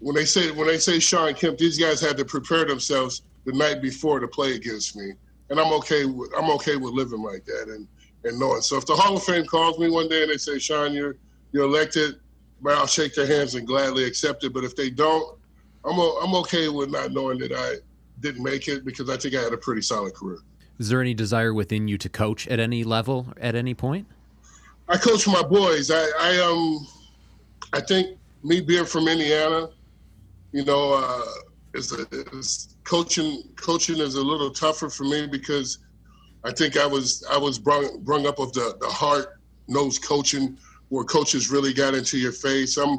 [0.00, 3.54] when they say when they say Shawn Kemp, these guys had to prepare themselves the
[3.54, 5.12] night before to play against me.
[5.48, 7.88] And I'm okay with I'm okay with living like that and
[8.24, 8.60] and knowing.
[8.60, 11.16] So if the Hall of Fame calls me one day and they say, Shawn, you're
[11.52, 12.16] you're elected,
[12.64, 14.54] but I'll shake their hands and gladly accept it.
[14.54, 15.38] But if they don't,
[15.84, 17.74] I'm o- I'm okay with not knowing that I
[18.20, 20.38] didn't make it because I think I had a pretty solid career.
[20.78, 24.06] Is there any desire within you to coach at any level at any point?
[24.88, 25.90] I coach my boys.
[25.90, 26.86] I, I um
[27.74, 29.68] I think me being from Indiana,
[30.52, 31.24] you know, uh,
[31.74, 33.42] it's, a, it's coaching.
[33.56, 35.78] Coaching is a little tougher for me because
[36.44, 39.26] I think I was I was brung, brung up of the the hard
[39.68, 40.56] nosed coaching
[40.88, 42.76] where coaches really got into your face.
[42.76, 42.98] I'm,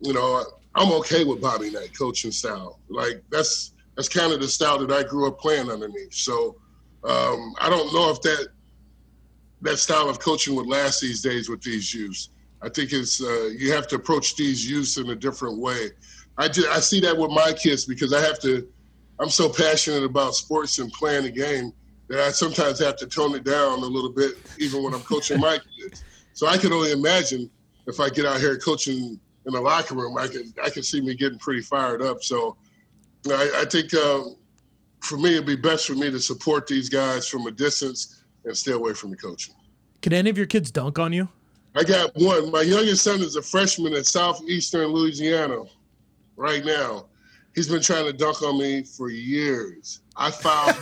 [0.00, 2.80] you know, I'm okay with Bobby Knight coaching style.
[2.88, 6.14] Like that's that's kind of the style that I grew up playing underneath.
[6.14, 6.56] So
[7.04, 8.48] um, I don't know if that
[9.62, 12.30] that style of coaching would last these days with these youths.
[12.62, 15.90] I think it's uh, you have to approach these youths in a different way.
[16.36, 18.68] I just, I see that with my kids because I have to.
[19.20, 21.72] I'm so passionate about sports and playing the game
[22.08, 25.38] that I sometimes have to tone it down a little bit, even when I'm coaching
[25.38, 26.02] my kids.
[26.34, 27.50] So I can only imagine
[27.86, 31.00] if I get out here coaching in the locker room, I can I can see
[31.00, 32.22] me getting pretty fired up.
[32.22, 32.56] So
[33.28, 34.24] I, I think uh,
[35.00, 38.56] for me, it'd be best for me to support these guys from a distance and
[38.56, 39.54] stay away from the coaching.
[40.02, 41.28] Can any of your kids dunk on you?
[41.76, 42.50] I got one.
[42.50, 45.64] My youngest son is a freshman at Southeastern Louisiana
[46.36, 47.06] right now.
[47.54, 50.00] He's been trying to dunk on me for years.
[50.16, 50.74] I foul.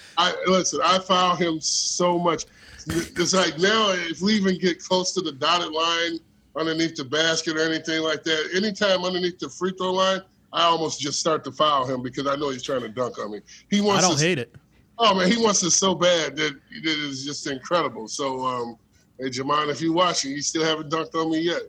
[0.18, 0.80] I listen.
[0.82, 2.46] I foul him so much.
[2.86, 6.18] It's like now, if we even get close to the dotted line
[6.56, 10.20] underneath the basket or anything like that, anytime underneath the free throw line,
[10.52, 13.32] I almost just start to foul him because I know he's trying to dunk on
[13.32, 13.40] me.
[13.70, 14.04] He wants.
[14.04, 14.54] I don't to, hate it.
[14.98, 18.08] Oh man, he wants it so bad that it is just incredible.
[18.08, 18.76] So, um,
[19.18, 21.62] hey, Jamon, if you're watching, you still haven't dunked on me yet.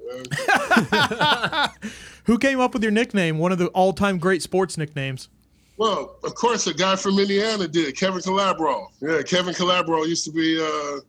[2.26, 3.40] Who came up with your nickname?
[3.40, 5.30] One of the all-time great sports nicknames.
[5.78, 7.96] Well, of course, a guy from Indiana did.
[7.96, 8.88] Kevin Calabro.
[9.00, 10.60] Yeah, Kevin Calabro used to be.
[10.60, 11.02] Uh,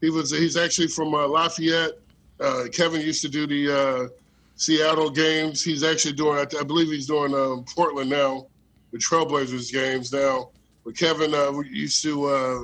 [0.00, 0.30] he was.
[0.32, 1.92] He's actually from uh, Lafayette.
[2.40, 4.08] Uh, Kevin used to do the uh,
[4.56, 5.62] Seattle games.
[5.62, 6.36] He's actually doing.
[6.38, 8.48] I, believe he's doing um, Portland now,
[8.92, 10.50] the Trailblazers games now.
[10.84, 12.60] But Kevin uh, used to uh,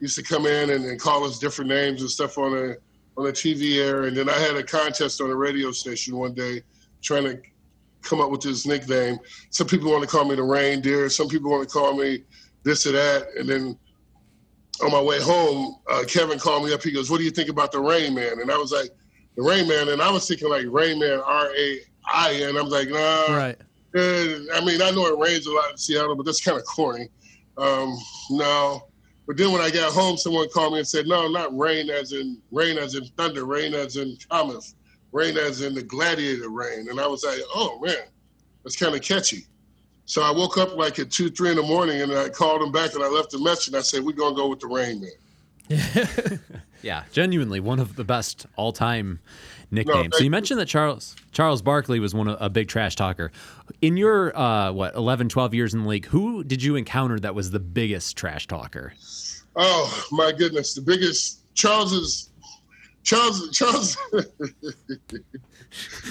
[0.00, 2.74] used to come in and, and, call us different names and stuff on a
[3.16, 4.04] on a TV air.
[4.04, 6.62] And then I had a contest on a radio station one day,
[7.02, 7.40] trying to
[8.06, 9.18] come up with this nickname.
[9.50, 11.08] Some people want to call me the reindeer.
[11.08, 12.24] Some people want to call me
[12.62, 13.28] this or that.
[13.38, 13.78] And then
[14.82, 16.82] on my way home, uh, Kevin called me up.
[16.82, 18.90] He goes, "What do you think about the Rain Man?" And I was like,
[19.36, 21.80] "The Rain Man," and I was thinking like Rain Man, R A
[22.12, 22.56] I N.
[22.56, 23.36] I'm like, nah.
[23.36, 23.58] Right.
[23.94, 27.08] I mean, I know it rains a lot in Seattle, but that's kind of corny.
[27.56, 27.96] Um,
[28.30, 28.88] no.
[29.26, 32.12] But then when I got home, someone called me and said, "No, not rain as
[32.12, 34.75] in rain as in thunder, rain as in Thomas,
[35.12, 38.06] rain as in the gladiator rain." And I was like, "Oh man,
[38.62, 39.46] that's kind of catchy."
[40.04, 42.70] So I woke up like at two, three in the morning, and I called him
[42.72, 43.68] back and I left a message.
[43.68, 45.10] And I said, "We're gonna go with the Reign Man."
[46.82, 49.18] yeah, genuinely one of the best all-time
[49.70, 50.10] nicknames.
[50.12, 53.32] No, so you mentioned that Charles Charles Barkley was one of, a big trash talker.
[53.82, 57.34] In your uh, what 11, 12 years in the league, who did you encounter that
[57.34, 58.94] was the biggest trash talker?
[59.56, 62.30] Oh my goodness, the biggest Charles is
[63.06, 63.96] Charles Charles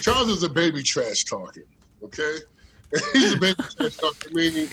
[0.01, 1.65] Charles is a baby trash talker.
[2.01, 2.37] Okay,
[3.13, 4.69] he's a baby trash talker, meaning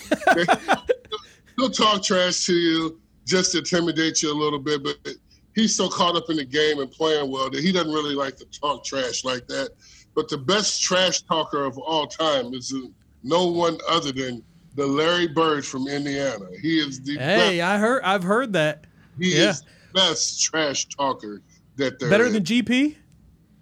[1.56, 4.96] he'll talk trash to you just to intimidate you a little bit, but
[5.56, 8.36] he's so caught up in the game and playing well that he doesn't really like
[8.36, 9.70] to talk trash like that.
[10.14, 12.72] But the best trash talker of all time is
[13.24, 14.44] no one other than
[14.76, 16.46] the Larry Bird from Indiana.
[16.60, 17.62] He is the hey, best.
[17.62, 18.86] I heard, I've heard that.
[19.18, 19.50] He yeah.
[19.50, 21.42] is best trash talker
[21.76, 22.32] that there better is.
[22.32, 22.96] than GP.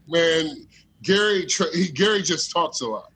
[0.09, 0.67] Man,
[1.03, 3.11] Gary, he, Gary just talks a lot.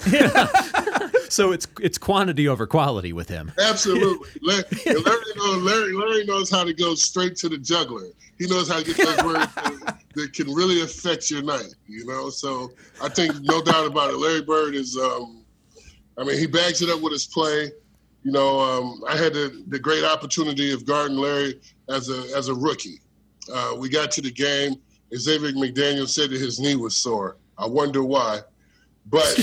[1.28, 3.52] so it's it's quantity over quality with him.
[3.60, 4.28] Absolutely.
[4.42, 8.06] Larry, Larry, knows, Larry, Larry, knows how to go straight to the juggler.
[8.38, 11.74] He knows how to get those words that, that, can really affect your night.
[11.88, 12.70] You know, so
[13.02, 14.18] I think no doubt about it.
[14.18, 14.96] Larry Bird is.
[14.96, 15.44] Um,
[16.16, 17.70] I mean, he bags it up with his play.
[18.24, 22.48] You know, um, I had the, the great opportunity of guarding Larry as a as
[22.48, 23.00] a rookie.
[23.52, 24.74] Uh, we got to the game.
[25.10, 27.36] And Xavier McDaniel said that his knee was sore.
[27.56, 28.40] I wonder why.
[29.06, 29.38] But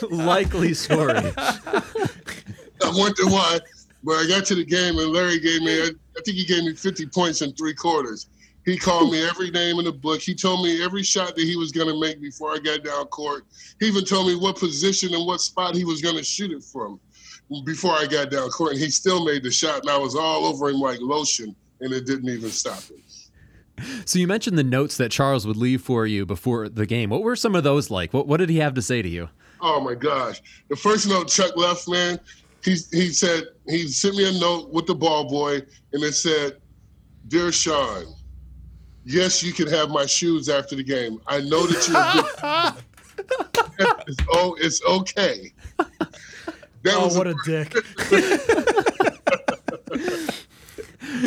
[0.10, 1.32] likely story.
[1.36, 3.58] I wonder why.
[4.04, 6.64] But I got to the game and Larry gave me, I, I think he gave
[6.64, 8.28] me 50 points in three quarters.
[8.64, 10.20] He called me every name in the book.
[10.20, 13.06] He told me every shot that he was going to make before I got down
[13.06, 13.44] court.
[13.80, 16.62] He even told me what position and what spot he was going to shoot it
[16.62, 17.00] from
[17.64, 18.72] before I got down court.
[18.72, 21.92] And he still made the shot, and I was all over him like lotion, and
[21.92, 23.02] it didn't even stop him.
[24.04, 27.10] So you mentioned the notes that Charles would leave for you before the game.
[27.10, 28.12] What were some of those like?
[28.12, 29.28] What, what did he have to say to you?
[29.60, 30.42] Oh my gosh!
[30.68, 32.18] The first note Chuck left, man.
[32.64, 35.62] He he said he sent me a note with the ball boy,
[35.92, 36.60] and it said,
[37.28, 38.06] "Dear Shawn,
[39.04, 41.20] yes, you can have my shoes after the game.
[41.28, 43.26] I know that you're
[44.08, 45.52] it's, oh, it's okay."
[46.82, 48.88] That oh, what a, a dick!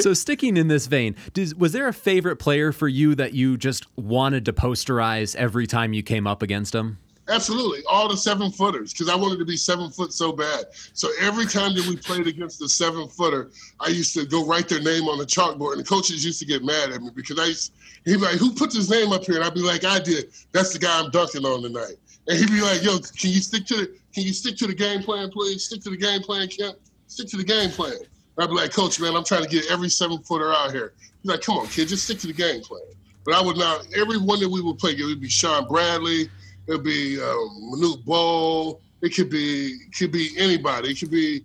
[0.05, 3.57] so sticking in this vein, does, was there a favorite player for you that you
[3.57, 6.99] just wanted to posterize every time you came up against him?
[7.27, 10.65] Absolutely, all the seven footers because I wanted to be seven foot so bad.
[10.93, 13.49] So every time that we played against the seven footer,
[13.79, 16.45] I used to go write their name on the chalkboard, and the coaches used to
[16.45, 17.73] get mad at me because I used,
[18.05, 20.29] he'd be like, "Who put his name up here?" And I'd be like, "I did.
[20.51, 21.95] That's the guy I'm dunking on tonight."
[22.27, 24.75] And he'd be like, "Yo, can you stick to the can you stick to the
[24.75, 25.63] game plan, please?
[25.63, 26.77] Stick to the game plan, Kemp.
[27.07, 27.97] Stick to the game plan."
[28.37, 31.31] I'd be like, "Coach, man, I'm trying to get every seven footer out here." He's
[31.31, 32.81] like, "Come on, kid, just stick to the game plan."
[33.25, 33.87] But I would not.
[33.95, 36.29] Every one that we would play, it would be Shawn Bradley.
[36.67, 38.81] It'd be um, Manute Bol.
[39.01, 40.91] It could be could be anybody.
[40.91, 41.43] It could be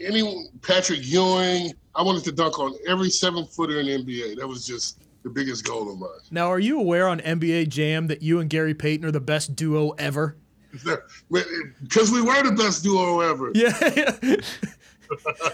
[0.00, 1.72] any Patrick Ewing.
[1.94, 4.36] I wanted to dunk on every seven footer in the NBA.
[4.38, 6.10] That was just the biggest goal of mine.
[6.30, 9.56] Now, are you aware on NBA Jam that you and Gary Payton are the best
[9.56, 10.36] duo ever?
[11.30, 13.50] Because we were the best duo ever.
[13.54, 14.36] Yeah.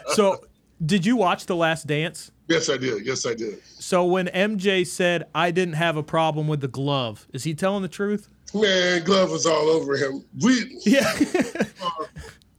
[0.15, 0.45] so,
[0.85, 2.31] did you watch The Last Dance?
[2.49, 3.07] Yes, I did.
[3.07, 3.63] Yes, I did.
[3.65, 7.83] So when MJ said I didn't have a problem with the glove, is he telling
[7.83, 8.29] the truth?
[8.55, 10.25] Man, glove was all over him.
[10.43, 11.11] We yeah.
[11.83, 12.05] uh,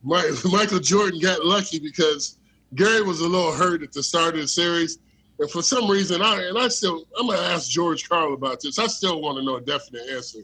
[0.03, 2.38] my, Michael Jordan got lucky because
[2.76, 4.97] Gary was a little hurt at the start of the series,
[5.39, 8.80] and for some reason, I and I still I'm gonna ask George Karl about this.
[8.80, 10.39] I still want to know a definite answer.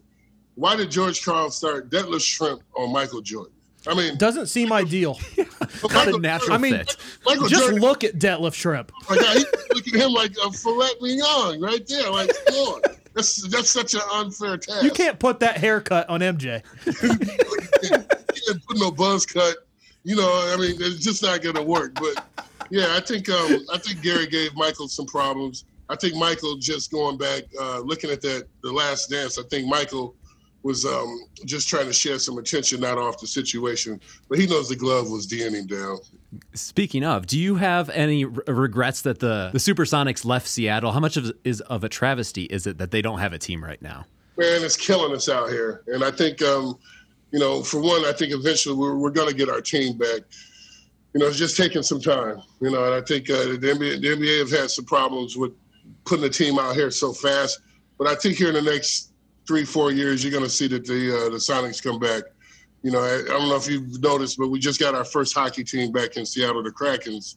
[0.56, 3.54] Why did George Karl start Detlef Schrempf on Michael Jordan?
[3.88, 5.18] I mean, doesn't seem ideal.
[5.38, 6.98] Not Michael, a natural I mean, fit.
[7.26, 8.90] Michael just Jordan, look at Detlef Schrempf.
[9.10, 9.36] Like, I,
[9.74, 12.10] look at him like a filet mignon right there.
[12.12, 12.82] Like, come on.
[13.14, 14.84] That's that's such an unfair task.
[14.84, 16.64] You can't put that haircut on MJ.
[16.86, 19.56] you can't put no buzz cut.
[20.04, 21.96] You know, I mean, it's just not going to work.
[21.96, 25.66] But yeah, I think um, I think Gary gave Michael some problems.
[25.90, 29.40] I think Michael just going back, uh, looking at that the last dance.
[29.40, 30.16] I think Michael
[30.64, 34.00] was um, just trying to share some attention, not off the situation.
[34.28, 36.00] But he knows the glove was DNing him down.
[36.54, 40.92] Speaking of, do you have any regrets that the the Supersonics left Seattle?
[40.92, 43.64] How much of is of a travesty is it that they don't have a team
[43.64, 44.06] right now?
[44.38, 46.78] Man, it's killing us out here, and I think, um,
[47.32, 50.22] you know, for one, I think eventually we're, we're going to get our team back.
[51.14, 52.42] You know, it's just taking some time.
[52.62, 55.52] You know, and I think uh, the NBA the NBA have had some problems with
[56.06, 57.62] putting the team out here so fast.
[57.98, 59.09] But I think here in the next
[59.50, 62.24] three, four years, you're going to see that the uh, the Sonics come back
[62.84, 65.34] you know, I, I, don't know if you've noticed, but we just got our first
[65.34, 67.36] hockey team back in Seattle, the Krakens.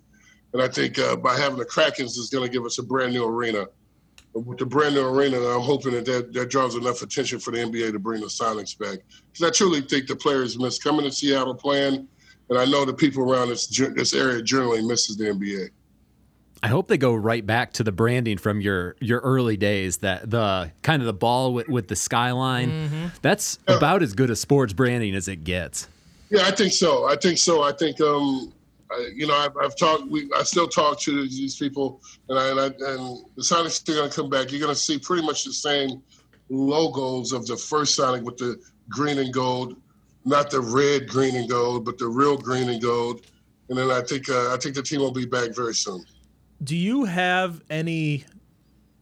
[0.52, 3.12] And I think uh, by having the Krakens is going to give us a brand
[3.12, 3.66] new arena.
[4.34, 7.58] with the brand new arena, I'm hoping that, that that draws enough attention for the
[7.58, 8.98] NBA to bring the Sonics back.
[9.32, 12.06] Because I truly think the players miss coming to Seattle playing,
[12.50, 15.70] and I know the people around this this area generally misses the NBA.
[16.62, 19.98] I hope they go right back to the branding from your your early days.
[19.98, 22.70] That the kind of the ball with, with the skyline.
[22.70, 23.06] Mm-hmm.
[23.20, 23.76] That's yeah.
[23.76, 25.88] about as good a sports branding as it gets.
[26.30, 27.06] Yeah, I think so.
[27.06, 27.62] I think so.
[27.62, 28.52] I think um,
[28.90, 30.08] I, you know, I've, I've, talked.
[30.08, 33.94] We, I still talk to these people, and I, and, I, and the Sonics are
[33.94, 34.52] going to come back.
[34.52, 36.00] You're going to see pretty much the same
[36.48, 38.58] logos of the first Sonic with the
[38.88, 39.76] green and gold,
[40.24, 43.26] not the red, green and gold, but the real green and gold.
[43.68, 46.04] And then I think uh, I think the team will be back very soon
[46.62, 48.24] do you have any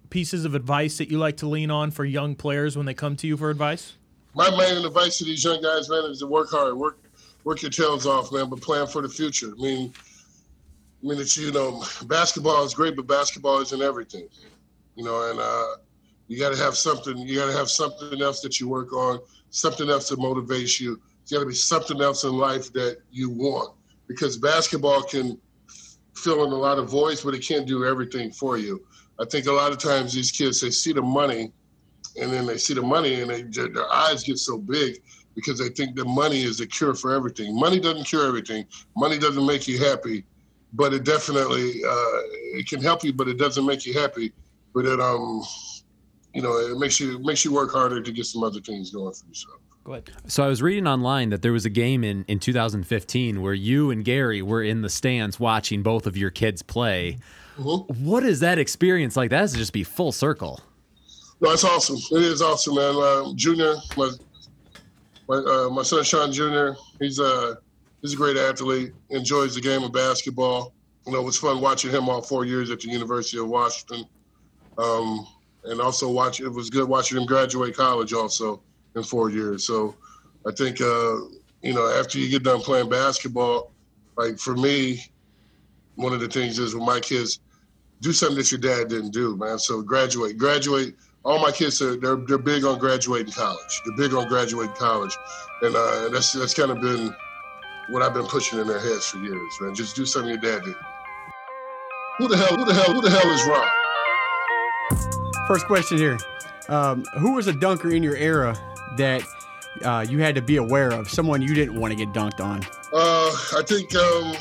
[0.09, 3.17] pieces of advice that you like to lean on for young players when they come
[3.17, 3.95] to you for advice?
[4.35, 6.99] My main advice to these young guys, man, is to work hard, work
[7.45, 9.53] work your tails off, man, but plan for the future.
[9.59, 9.93] I mean,
[11.03, 14.29] I mean, it's you know, basketball is great, but basketball isn't everything.
[14.95, 15.77] You know, and uh,
[16.29, 17.17] you got to have something.
[17.19, 21.01] You got to have something else that you work on, something else that motivates you.
[21.23, 23.75] It's got to be something else in life that you want,
[24.07, 25.41] because basketball can
[26.21, 28.85] fill in a lot of voids, but it can't do everything for you.
[29.21, 31.53] I think a lot of times these kids they see the money,
[32.21, 35.03] and then they see the money, and they, their eyes get so big
[35.35, 37.59] because they think the money is the cure for everything.
[37.59, 38.67] Money doesn't cure everything.
[38.97, 40.25] Money doesn't make you happy,
[40.73, 42.21] but it definitely uh,
[42.59, 44.33] it can help you, but it doesn't make you happy.
[44.75, 45.43] But it um,
[46.35, 49.13] you know, it makes you makes you work harder to get some other things going
[49.13, 49.61] for yourself.
[49.85, 50.11] Go ahead.
[50.27, 53.91] So I was reading online that there was a game in, in 2015 where you
[53.91, 57.19] and Gary were in the stands watching both of your kids play.
[57.59, 58.05] Mm-hmm.
[58.05, 59.31] What is that experience like?
[59.31, 60.61] That has to just be full circle.
[61.41, 61.97] No, it's awesome.
[62.17, 62.95] It is awesome, man.
[62.97, 64.11] Uh, junior, my
[65.29, 66.73] my, uh, my son Shawn Jr.
[66.99, 67.59] He's a
[68.03, 68.93] he's a great athlete.
[69.09, 70.75] Enjoys the game of basketball.
[71.07, 74.05] You know, it was fun watching him all four years at the University of Washington,
[74.77, 75.27] um,
[75.65, 76.41] and also watch.
[76.41, 78.61] It was good watching him graduate college also
[78.97, 79.67] in four years.
[79.67, 79.95] So
[80.47, 81.17] I think, uh,
[81.63, 83.73] you know, after you get done playing basketball,
[84.17, 85.05] like for me,
[85.97, 87.41] one of the things is with my kids,
[88.01, 89.59] do something that your dad didn't do, man.
[89.59, 90.95] So graduate, graduate.
[91.23, 93.83] All my kids are they're they're big on graduating college.
[93.85, 95.15] They're big on graduating college,
[95.61, 97.15] and uh, that's that's kind of been
[97.91, 99.75] what I've been pushing in their heads for years, man.
[99.75, 100.75] Just do something your dad did.
[102.17, 102.57] Who the hell?
[102.57, 102.95] Who the hell?
[102.95, 103.69] Who the hell is Rob?
[105.47, 106.19] First question here:
[106.71, 108.57] um, Who was a dunker in your era
[108.97, 109.23] that
[109.85, 111.09] uh, you had to be aware of?
[111.11, 112.63] Someone you didn't want to get dunked on?
[112.93, 114.35] Uh, I think, um,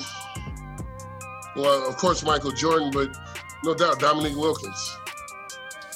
[1.55, 3.15] well, of course, Michael Jordan, but
[3.63, 4.97] no doubt Dominique Wilkins.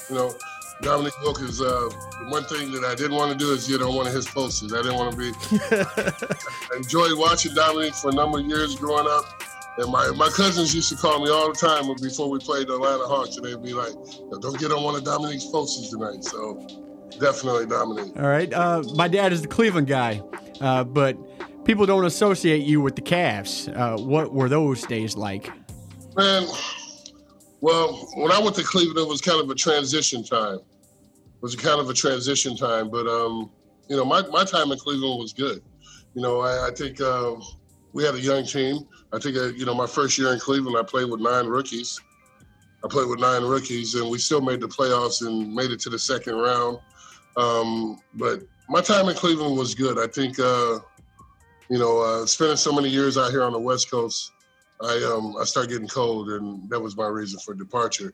[0.08, 0.34] You know,
[0.82, 1.60] Dominique Wilkins.
[1.60, 1.88] Uh,
[2.20, 4.26] the one thing that I didn't want to do is get on one of his
[4.26, 4.72] posters.
[4.72, 5.32] I didn't want to be.
[6.72, 9.42] I enjoyed watching Dominique for a number of years growing up.
[9.76, 12.74] And my, my cousins used to call me all the time before we played the
[12.74, 13.92] Atlanta Hawks, and they'd be like,
[14.40, 16.64] "Don't get on one of Dominique's posters tonight." So,
[17.18, 18.16] definitely Dominique.
[18.16, 18.52] All right.
[18.52, 20.22] Uh, my dad is the Cleveland guy,
[20.60, 21.16] uh, but
[21.64, 23.74] people don't associate you with the Cavs.
[23.76, 25.50] Uh, what were those days like?
[26.16, 26.46] Man,
[27.60, 30.58] well, when I went to Cleveland, it was kind of a transition time.
[30.58, 33.50] It was kind of a transition time, but um,
[33.88, 35.62] you know, my, my time in Cleveland was good.
[36.14, 37.34] You know, I, I think uh,
[37.92, 38.86] we had a young team.
[39.12, 42.00] I think, uh, you know, my first year in Cleveland, I played with nine rookies.
[42.84, 45.90] I played with nine rookies, and we still made the playoffs and made it to
[45.90, 46.78] the second round.
[47.36, 49.98] Um, but my time in Cleveland was good.
[49.98, 50.78] I think, uh,
[51.68, 54.32] you know, uh, spending so many years out here on the West Coast,
[54.80, 58.12] I um, I started getting cold, and that was my reason for departure.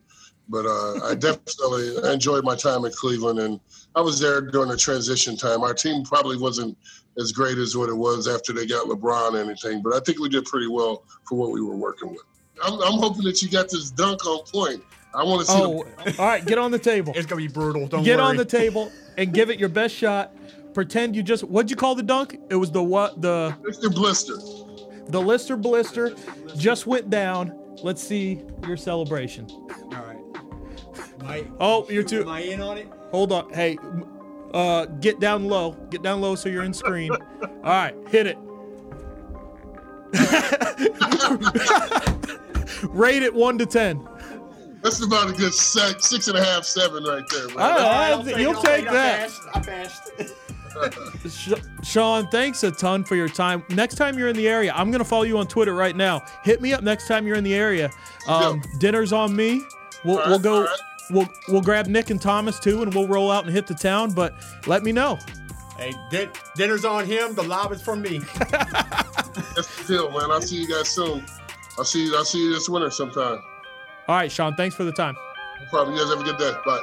[0.49, 3.61] But uh, I definitely enjoyed my time in Cleveland, and
[3.95, 5.63] I was there during the transition time.
[5.63, 6.77] Our team probably wasn't
[7.19, 10.19] as great as what it was after they got LeBron and anything, but I think
[10.19, 12.25] we did pretty well for what we were working with.
[12.63, 14.83] I'm, I'm hoping that you got this dunk on point.
[15.15, 15.59] I want to see.
[15.59, 15.85] Oh,
[16.19, 16.45] all right.
[16.45, 17.13] Get on the table.
[17.17, 17.89] It's gonna be brutal.
[17.89, 18.27] Don't Get worry.
[18.29, 20.33] on the table and give it your best shot.
[20.75, 22.39] Pretend you just what'd you call the dunk?
[22.49, 23.93] It was the what the the Mr.
[23.93, 24.37] Blister.
[25.09, 26.15] the Lister Blister
[26.57, 27.53] just went down.
[27.83, 29.49] Let's see your celebration.
[29.51, 30.17] All right.
[31.23, 32.21] My, Oh, you're too.
[32.23, 32.89] Am I in on it?
[33.11, 33.53] Hold on.
[33.53, 33.79] Hey,
[34.55, 35.73] uh, get down low.
[35.91, 37.11] Get down low so you're in screen.
[37.11, 37.19] All
[37.65, 38.39] right, hit it.
[42.89, 44.07] Rate it one to ten.
[44.83, 47.49] That's about a good six, six and a half, seven right there.
[47.49, 47.59] Man.
[47.59, 49.31] All right, I'll take it, you'll I'll take that.
[49.55, 50.11] I passed.
[51.83, 53.63] Shawn, thanks a ton for your time.
[53.71, 56.23] Next time you're in the area, I'm gonna follow you on Twitter right now.
[56.45, 57.91] Hit me up next time you're in the area.
[58.29, 59.63] Um, Dinner's on me.
[60.05, 60.55] We'll, All we'll go.
[60.55, 60.79] all right.
[61.11, 64.13] We'll we'll grab Nick and Thomas too, and we'll roll out and hit the town.
[64.13, 64.33] But
[64.67, 65.19] let me know.
[65.77, 67.35] hey, din- dinner's on him.
[67.35, 68.19] The lob is from me.
[68.39, 70.31] That's the deal, man.
[70.31, 71.25] I'll see you guys soon.
[71.79, 72.17] I'll see you.
[72.17, 73.43] I'll see you this winter sometime.
[74.09, 74.55] All right, Shawn.
[74.57, 75.17] Thanks for the time.
[75.61, 75.97] No problem.
[75.97, 76.53] You guys have a good day.
[76.65, 76.81] Bye.